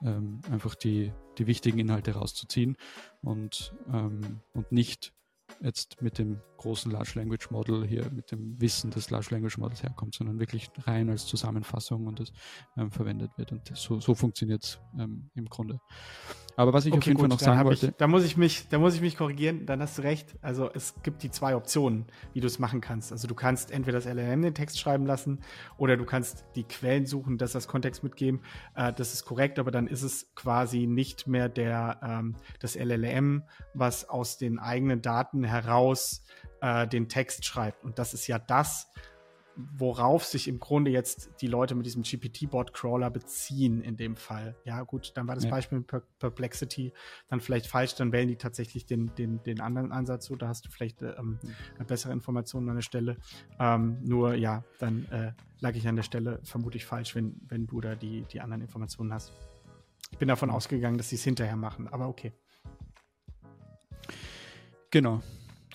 ähm, 0.02 0.40
einfach 0.50 0.74
die, 0.74 1.12
die 1.38 1.46
wichtigen 1.46 1.78
Inhalte 1.78 2.12
rauszuziehen 2.12 2.76
und, 3.22 3.74
ähm, 3.92 4.40
und 4.54 4.72
nicht 4.72 5.12
jetzt 5.60 6.00
mit 6.00 6.18
dem 6.18 6.40
großen 6.58 6.90
Large 6.90 7.12
Language 7.16 7.50
Model 7.50 7.86
hier, 7.86 8.10
mit 8.10 8.30
dem 8.30 8.60
Wissen 8.60 8.90
des 8.90 9.10
Large 9.10 9.28
Language 9.30 9.58
Models 9.58 9.82
herkommt, 9.82 10.14
sondern 10.14 10.38
wirklich 10.38 10.70
rein 10.86 11.10
als 11.10 11.26
Zusammenfassung 11.26 12.06
und 12.06 12.20
das 12.20 12.32
ähm, 12.76 12.90
verwendet 12.90 13.32
wird. 13.36 13.52
Und 13.52 13.76
so, 13.76 14.00
so 14.00 14.14
funktioniert 14.14 14.64
es 14.64 14.80
ähm, 14.98 15.30
im 15.34 15.46
Grunde. 15.46 15.80
Aber 16.56 16.72
was 16.72 16.86
ich 16.86 16.92
okay, 16.92 16.98
auf 16.98 17.06
jeden 17.06 17.16
gut, 17.16 17.22
Fall 17.22 17.28
noch 17.28 17.40
sagen 17.40 17.64
wollte. 17.64 17.86
Ich, 17.88 17.92
da, 17.96 18.06
muss 18.06 18.24
ich 18.24 18.36
mich, 18.36 18.68
da 18.68 18.78
muss 18.78 18.94
ich 18.94 19.00
mich 19.00 19.16
korrigieren, 19.16 19.66
dann 19.66 19.80
hast 19.80 19.98
du 19.98 20.02
recht. 20.02 20.34
Also 20.42 20.70
es 20.72 20.94
gibt 21.02 21.22
die 21.22 21.30
zwei 21.30 21.56
Optionen, 21.56 22.06
wie 22.32 22.40
du 22.40 22.46
es 22.46 22.58
machen 22.58 22.80
kannst. 22.80 23.12
Also 23.12 23.28
du 23.28 23.34
kannst 23.34 23.70
entweder 23.70 23.98
das 23.98 24.06
LLM 24.06 24.42
den 24.42 24.54
Text 24.54 24.78
schreiben 24.78 25.06
lassen 25.06 25.40
oder 25.76 25.96
du 25.96 26.04
kannst 26.04 26.44
die 26.56 26.64
Quellen 26.64 27.06
suchen, 27.06 27.38
das 27.38 27.54
als 27.54 27.68
Kontext 27.68 28.02
mitgeben. 28.02 28.40
Äh, 28.74 28.92
das 28.92 29.14
ist 29.14 29.24
korrekt, 29.24 29.58
aber 29.58 29.70
dann 29.70 29.86
ist 29.86 30.02
es 30.02 30.34
quasi 30.34 30.86
nicht 30.86 31.26
mehr 31.26 31.48
der, 31.48 32.00
ähm, 32.02 32.36
das 32.58 32.74
LLM, 32.74 33.44
was 33.74 34.08
aus 34.08 34.38
den 34.38 34.58
eigenen 34.58 35.02
Daten 35.02 35.44
heraus 35.44 36.22
äh, 36.60 36.86
den 36.86 37.08
Text 37.08 37.44
schreibt. 37.44 37.84
Und 37.84 37.98
das 37.98 38.14
ist 38.14 38.26
ja 38.26 38.38
das, 38.38 38.90
worauf 39.76 40.24
sich 40.24 40.48
im 40.48 40.58
Grunde 40.58 40.90
jetzt 40.90 41.30
die 41.40 41.46
Leute 41.46 41.74
mit 41.74 41.86
diesem 41.86 42.02
GPT-Bot-Crawler 42.02 43.10
beziehen 43.10 43.82
in 43.82 43.96
dem 43.96 44.16
Fall. 44.16 44.56
Ja, 44.64 44.82
gut, 44.82 45.12
dann 45.16 45.28
war 45.28 45.34
das 45.34 45.44
ja. 45.44 45.50
Beispiel 45.50 45.78
mit 45.78 45.86
per 45.86 46.02
Perplexity 46.18 46.92
dann 47.28 47.40
vielleicht 47.40 47.66
falsch, 47.66 47.94
dann 47.94 48.12
wählen 48.12 48.28
die 48.28 48.36
tatsächlich 48.36 48.86
den, 48.86 49.14
den, 49.16 49.42
den 49.42 49.60
anderen 49.60 49.92
Ansatz, 49.92 50.26
so 50.26 50.36
da 50.36 50.48
hast 50.48 50.66
du 50.66 50.70
vielleicht 50.70 51.02
äh, 51.02 51.12
ähm, 51.12 51.38
mhm. 51.42 51.86
bessere 51.86 52.12
Informationen 52.12 52.68
an 52.68 52.76
der 52.76 52.82
Stelle. 52.82 53.16
Ähm, 53.58 53.98
nur 54.02 54.34
ja, 54.34 54.64
dann 54.78 55.06
äh, 55.06 55.32
lag 55.60 55.74
ich 55.74 55.86
an 55.86 55.96
der 55.96 56.02
Stelle 56.02 56.40
vermutlich 56.42 56.84
falsch, 56.84 57.14
wenn, 57.14 57.40
wenn 57.48 57.66
du 57.66 57.80
da 57.80 57.94
die, 57.94 58.22
die 58.22 58.40
anderen 58.40 58.62
Informationen 58.62 59.12
hast. 59.12 59.32
Ich 60.10 60.18
bin 60.18 60.28
davon 60.28 60.48
mhm. 60.48 60.54
ausgegangen, 60.54 60.98
dass 60.98 61.08
sie 61.08 61.16
es 61.16 61.24
hinterher 61.24 61.56
machen, 61.56 61.88
aber 61.88 62.08
okay. 62.08 62.32
Genau. 64.90 65.22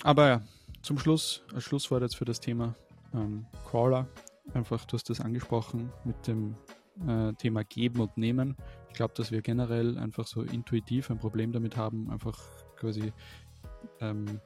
Aber 0.03 0.27
ja, 0.27 0.41
zum 0.81 0.99
Schluss, 0.99 1.43
als 1.53 1.63
Schlusswort 1.63 2.01
jetzt 2.03 2.15
für 2.15 2.25
das 2.25 2.39
Thema 2.39 2.75
ähm, 3.15 3.45
Crawler. 3.65 4.07
Einfach, 4.53 4.85
du 4.85 4.93
hast 4.93 5.09
das 5.09 5.21
angesprochen 5.21 5.91
mit 6.03 6.27
dem 6.27 6.55
äh, 7.07 7.33
Thema 7.33 7.63
Geben 7.63 7.99
und 7.99 8.17
Nehmen. 8.17 8.55
Ich 8.89 8.95
glaube, 8.95 9.13
dass 9.15 9.31
wir 9.31 9.41
generell 9.41 9.97
einfach 9.97 10.27
so 10.27 10.43
intuitiv 10.43 11.09
ein 11.09 11.17
Problem 11.17 11.51
damit 11.51 11.75
haben, 11.75 12.09
einfach 12.09 12.39
quasi, 12.77 13.11
ähm, 13.99 14.39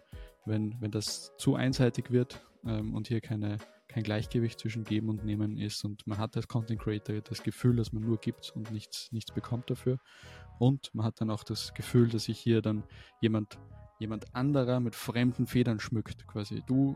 wenn, 0.45 0.75
wenn 0.79 0.91
das 0.91 1.35
zu 1.37 1.55
einseitig 1.55 2.11
wird 2.11 2.41
ähm, 2.65 2.95
und 2.95 3.07
hier 3.07 3.21
keine, 3.21 3.57
kein 3.87 4.03
Gleichgewicht 4.03 4.59
zwischen 4.59 4.83
Geben 4.83 5.09
und 5.09 5.25
Nehmen 5.25 5.57
ist 5.57 5.83
und 5.83 6.07
man 6.07 6.17
hat 6.17 6.35
als 6.37 6.47
Content 6.47 6.81
Creator 6.81 7.21
das 7.21 7.43
Gefühl, 7.43 7.75
dass 7.75 7.93
man 7.93 8.03
nur 8.03 8.17
gibt 8.17 8.51
und 8.55 8.71
nichts, 8.71 9.11
nichts 9.11 9.31
bekommt 9.31 9.69
dafür. 9.69 9.99
Und 10.57 10.93
man 10.93 11.05
hat 11.05 11.21
dann 11.21 11.29
auch 11.29 11.43
das 11.43 11.73
Gefühl, 11.73 12.09
dass 12.09 12.25
sich 12.25 12.39
hier 12.39 12.61
dann 12.61 12.83
jemand 13.21 13.57
jemand 13.99 14.33
anderer 14.33 14.79
mit 14.79 14.95
fremden 14.95 15.45
Federn 15.45 15.79
schmückt, 15.79 16.25
quasi. 16.25 16.63
Du 16.65 16.95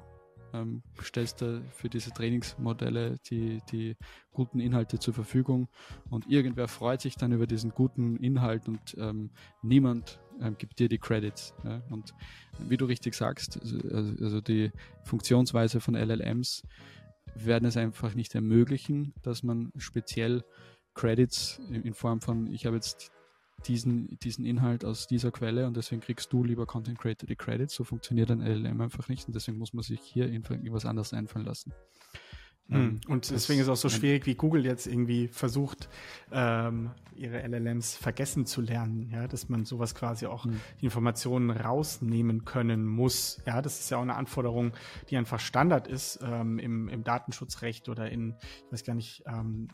ähm, 0.53 0.83
stellst 1.01 1.41
da 1.41 1.61
für 1.71 1.89
diese 1.89 2.11
Trainingsmodelle 2.11 3.17
die, 3.29 3.61
die 3.71 3.95
guten 4.31 4.59
Inhalte 4.59 4.99
zur 4.99 5.13
Verfügung 5.13 5.67
und 6.09 6.27
irgendwer 6.27 6.67
freut 6.67 7.01
sich 7.01 7.15
dann 7.15 7.31
über 7.31 7.47
diesen 7.47 7.71
guten 7.71 8.17
Inhalt 8.17 8.67
und 8.67 8.95
ähm, 8.97 9.31
niemand 9.61 10.19
ähm, 10.41 10.55
gibt 10.57 10.79
dir 10.79 10.89
die 10.89 10.97
Credits. 10.97 11.53
Ja? 11.63 11.81
Und 11.89 12.13
wie 12.59 12.77
du 12.77 12.85
richtig 12.85 13.13
sagst, 13.15 13.59
also, 13.61 14.23
also 14.23 14.41
die 14.41 14.71
Funktionsweise 15.03 15.79
von 15.79 15.95
LLMs 15.95 16.63
werden 17.35 17.65
es 17.65 17.77
einfach 17.77 18.13
nicht 18.15 18.35
ermöglichen, 18.35 19.13
dass 19.21 19.43
man 19.43 19.71
speziell 19.77 20.43
Credits 20.93 21.59
in 21.69 21.93
Form 21.93 22.21
von, 22.21 22.53
ich 22.53 22.65
habe 22.65 22.75
jetzt 22.75 23.11
diesen, 23.67 24.19
diesen 24.19 24.45
Inhalt 24.45 24.83
aus 24.83 25.07
dieser 25.07 25.31
Quelle 25.31 25.67
und 25.67 25.77
deswegen 25.77 26.01
kriegst 26.01 26.33
du 26.33 26.43
lieber 26.43 26.65
Content 26.65 26.99
Creator 26.99 27.27
die 27.27 27.35
Credits. 27.35 27.73
So 27.73 27.83
funktioniert 27.83 28.31
ein 28.31 28.41
LLM 28.41 28.81
einfach 28.81 29.07
nicht 29.07 29.27
und 29.27 29.35
deswegen 29.35 29.57
muss 29.57 29.73
man 29.73 29.83
sich 29.83 30.01
hier 30.01 30.27
irgendwas 30.27 30.85
anderes 30.85 31.13
einfallen 31.13 31.45
lassen. 31.45 31.73
Mhm. 32.67 33.01
Und 33.07 33.29
deswegen 33.29 33.59
ist 33.59 33.67
es 33.67 33.69
auch 33.69 33.75
so 33.75 33.89
schwierig, 33.89 34.25
wie 34.25 34.35
Google 34.35 34.65
jetzt 34.65 34.87
irgendwie 34.87 35.27
versucht, 35.27 35.89
ähm, 36.31 36.91
ihre 37.15 37.45
LLMs 37.45 37.95
vergessen 37.95 38.45
zu 38.45 38.61
lernen, 38.61 39.09
ja, 39.11 39.27
dass 39.27 39.49
man 39.49 39.65
sowas 39.65 39.93
quasi 39.95 40.25
auch 40.25 40.45
mhm. 40.45 40.59
Informationen 40.79 41.51
rausnehmen 41.51 42.45
können 42.45 42.85
muss. 42.85 43.41
Ja, 43.45 43.61
das 43.61 43.79
ist 43.79 43.89
ja 43.89 43.97
auch 43.97 44.01
eine 44.01 44.15
Anforderung, 44.15 44.71
die 45.09 45.17
einfach 45.17 45.39
Standard 45.39 45.87
ist 45.87 46.19
ähm, 46.23 46.57
im, 46.57 46.87
im 46.87 47.03
Datenschutzrecht 47.03 47.89
oder 47.89 48.09
in, 48.09 48.35
ich 48.65 48.71
weiß 48.71 48.83
gar 48.83 48.95
nicht, 48.95 49.23
ähm, 49.27 49.67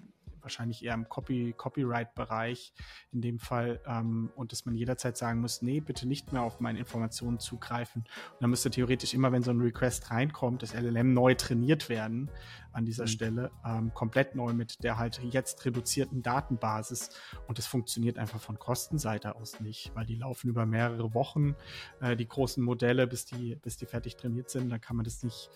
wahrscheinlich 0.49 0.83
eher 0.83 0.95
im 0.95 1.07
Copy, 1.07 1.53
Copyright-Bereich 1.55 2.73
in 3.11 3.21
dem 3.21 3.39
Fall 3.39 3.79
ähm, 3.85 4.31
und 4.35 4.51
dass 4.51 4.65
man 4.65 4.75
jederzeit 4.75 5.15
sagen 5.15 5.41
muss, 5.41 5.61
nee, 5.61 5.79
bitte 5.79 6.07
nicht 6.07 6.33
mehr 6.33 6.41
auf 6.41 6.59
meine 6.59 6.79
Informationen 6.79 7.39
zugreifen. 7.39 8.01
Und 8.33 8.41
dann 8.41 8.49
müsste 8.49 8.71
theoretisch 8.71 9.13
immer, 9.13 9.31
wenn 9.31 9.43
so 9.43 9.51
ein 9.51 9.61
Request 9.61 10.09
reinkommt, 10.09 10.63
das 10.63 10.73
LLM 10.73 11.13
neu 11.13 11.35
trainiert 11.35 11.87
werden 11.87 12.29
an 12.71 12.85
dieser 12.85 13.03
mhm. 13.03 13.07
Stelle, 13.07 13.51
ähm, 13.65 13.93
komplett 13.93 14.35
neu 14.35 14.53
mit 14.53 14.83
der 14.83 14.97
halt 14.97 15.21
jetzt 15.23 15.65
reduzierten 15.65 16.21
Datenbasis. 16.21 17.09
Und 17.47 17.57
das 17.57 17.67
funktioniert 17.67 18.17
einfach 18.17 18.39
von 18.39 18.59
Kostenseite 18.59 19.35
aus 19.35 19.59
nicht, 19.59 19.91
weil 19.95 20.05
die 20.05 20.15
laufen 20.15 20.49
über 20.49 20.65
mehrere 20.65 21.13
Wochen, 21.13 21.55
äh, 22.01 22.15
die 22.15 22.27
großen 22.27 22.63
Modelle, 22.63 23.07
bis 23.07 23.25
die, 23.25 23.55
bis 23.55 23.77
die 23.77 23.85
fertig 23.85 24.17
trainiert 24.17 24.49
sind. 24.49 24.69
Da 24.69 24.77
kann 24.77 24.95
man 24.95 25.03
das 25.03 25.23
nicht 25.23 25.49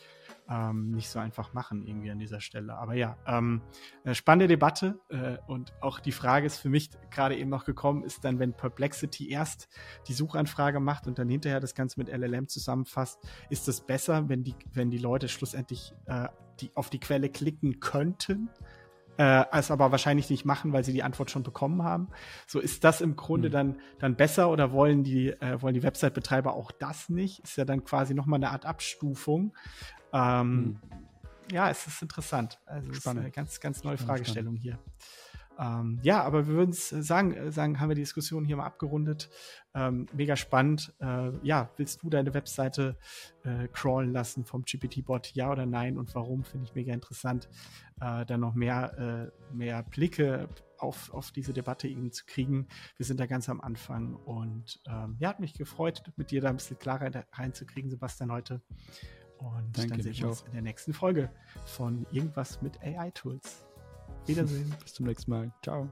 ähm, 0.50 0.92
nicht 0.92 1.10
so 1.10 1.20
einfach 1.20 1.54
machen 1.54 1.86
irgendwie 1.86 2.12
an 2.12 2.20
dieser 2.20 2.42
Stelle. 2.42 2.76
Aber 2.76 2.94
ja, 2.94 3.18
ähm, 3.26 3.62
äh, 4.04 4.14
spannende 4.14 4.48
Debatte 4.48 5.00
äh, 5.10 5.38
und 5.48 5.74
auch 5.82 6.00
die 6.00 6.12
Frage 6.12 6.46
ist 6.46 6.58
für 6.58 6.70
mich 6.70 6.90
gerade 7.12 7.38
eben 7.38 7.50
noch 7.50 7.66
gekommen, 7.66 8.04
ist 8.04 8.24
dann, 8.24 8.40
wenn 8.40 8.54
Perplexity 8.54 9.30
erst 9.30 9.70
die 10.08 10.14
Suchanfrage 10.14 10.80
macht 10.80 11.08
und 11.08 11.20
dann 11.20 11.30
hinterher 11.30 11.60
das 11.60 11.76
Ganze 11.76 12.00
mit 12.00 12.10
LLM 12.10 12.48
zusammenfasst, 12.48 13.20
ist 13.50 13.68
es 13.68 13.82
besser, 13.82 14.30
wenn 14.30 14.44
die, 14.44 14.56
wenn 14.74 14.90
die 14.90 14.98
Leute 14.98 15.28
schlussendlich 15.28 15.94
äh, 16.06 16.28
die, 16.64 16.72
auf 16.76 16.90
die 16.90 17.00
Quelle 17.00 17.30
klicken 17.30 17.80
könnten? 17.80 18.50
äh, 19.18 19.46
es 19.52 19.72
aber 19.72 19.92
wahrscheinlich 19.92 20.30
nicht 20.30 20.46
machen, 20.46 20.74
weil 20.74 20.84
sie 20.84 20.94
die 20.94 21.04
Antwort 21.04 21.30
schon 21.32 21.44
bekommen 21.44 21.84
haben. 21.84 22.08
So 22.48 22.60
ist 22.60 22.84
das 22.84 23.02
im 23.02 23.16
Grunde 23.16 23.50
mhm. 23.50 23.54
dann, 23.54 23.76
dann 24.00 24.16
besser 24.16 24.50
oder 24.50 24.72
wollen 24.72 25.04
die, 25.04 25.30
äh, 25.30 25.62
wollen 25.62 25.74
die 25.74 25.84
Website-Betreiber 25.84 26.54
auch 26.54 26.72
das 26.72 27.10
nicht? 27.10 27.40
Ist 27.40 27.58
ja 27.58 27.66
dann 27.66 27.84
quasi 27.84 28.14
nochmal 28.14 28.38
eine 28.38 28.50
Art 28.50 28.66
Abstufung. 28.66 29.54
Ähm, 30.12 30.56
mhm. 30.56 30.80
Ja, 31.52 31.70
es 31.70 31.86
ist 31.86 32.02
interessant. 32.02 32.60
Also 32.66 32.90
es 32.92 33.00
ist 33.00 33.08
eine 33.08 33.30
ganz, 33.30 33.60
ganz 33.60 33.84
neue 33.84 33.98
Fragestellung 33.98 34.56
hier. 34.56 34.80
Ähm, 35.60 36.00
ja, 36.02 36.24
aber 36.24 36.48
wir 36.48 36.56
würden 36.56 36.74
sagen, 36.74 37.34
äh, 37.34 37.52
sagen, 37.52 37.80
haben 37.80 37.90
wir 37.90 37.96
die 37.96 38.02
Diskussion 38.02 38.46
hier 38.46 38.58
mal 38.58 38.66
abgerundet. 38.66 39.30
Ähm, 39.76 40.08
mega 40.14 40.36
spannend. 40.36 40.94
Äh, 41.00 41.32
ja, 41.44 41.70
willst 41.78 42.04
du 42.04 42.10
deine 42.10 42.34
Webseite 42.34 42.98
äh, 43.44 43.68
crawlen 43.68 44.12
lassen 44.12 44.46
vom 44.46 44.64
GPT-Bot? 44.64 45.34
Ja 45.34 45.52
oder 45.52 45.66
nein? 45.66 45.98
Und 45.98 46.14
warum? 46.16 46.44
Finde 46.44 46.66
ich 46.66 46.76
mega 46.76 46.94
interessant, 46.94 47.50
äh, 48.02 48.26
dann 48.26 48.40
noch 48.40 48.56
mehr, 48.56 49.32
äh, 49.32 49.56
mehr 49.56 49.84
Blicke 49.84 50.50
auf, 50.78 51.14
auf 51.14 51.32
diese 51.32 51.54
Debatte 51.54 51.88
eben 51.88 52.12
zu 52.12 52.26
kriegen. 52.26 52.68
Wir 52.98 53.06
sind 53.06 53.20
da 53.20 53.26
ganz 53.26 53.48
am 53.48 53.62
Anfang 53.62 54.16
und 54.16 54.82
ähm, 54.88 55.16
ja, 55.20 55.30
hat 55.30 55.40
mich 55.40 55.54
gefreut, 55.54 56.04
mit 56.18 56.32
dir 56.32 56.42
da 56.42 56.50
ein 56.50 56.58
bisschen 56.58 56.78
Klarheit 56.78 57.26
reinzukriegen, 57.34 57.90
Sebastian, 57.90 58.32
heute. 58.32 58.62
Und 59.38 59.78
Danke, 59.78 59.90
dann 59.90 60.02
sehen 60.02 60.18
wir 60.18 60.28
uns 60.30 60.44
auch. 60.44 60.48
in 60.48 60.54
der 60.54 60.62
nächsten 60.62 60.94
Folge 60.94 61.30
von 61.66 62.06
Irgendwas 62.12 62.62
mit 62.62 62.82
AI-Tools. 62.82 63.66
Wiedersehen. 64.28 64.74
Bis 64.82 64.94
zum 64.94 65.06
nächsten 65.06 65.32
Mal. 65.32 65.52
Ciao. 65.64 65.90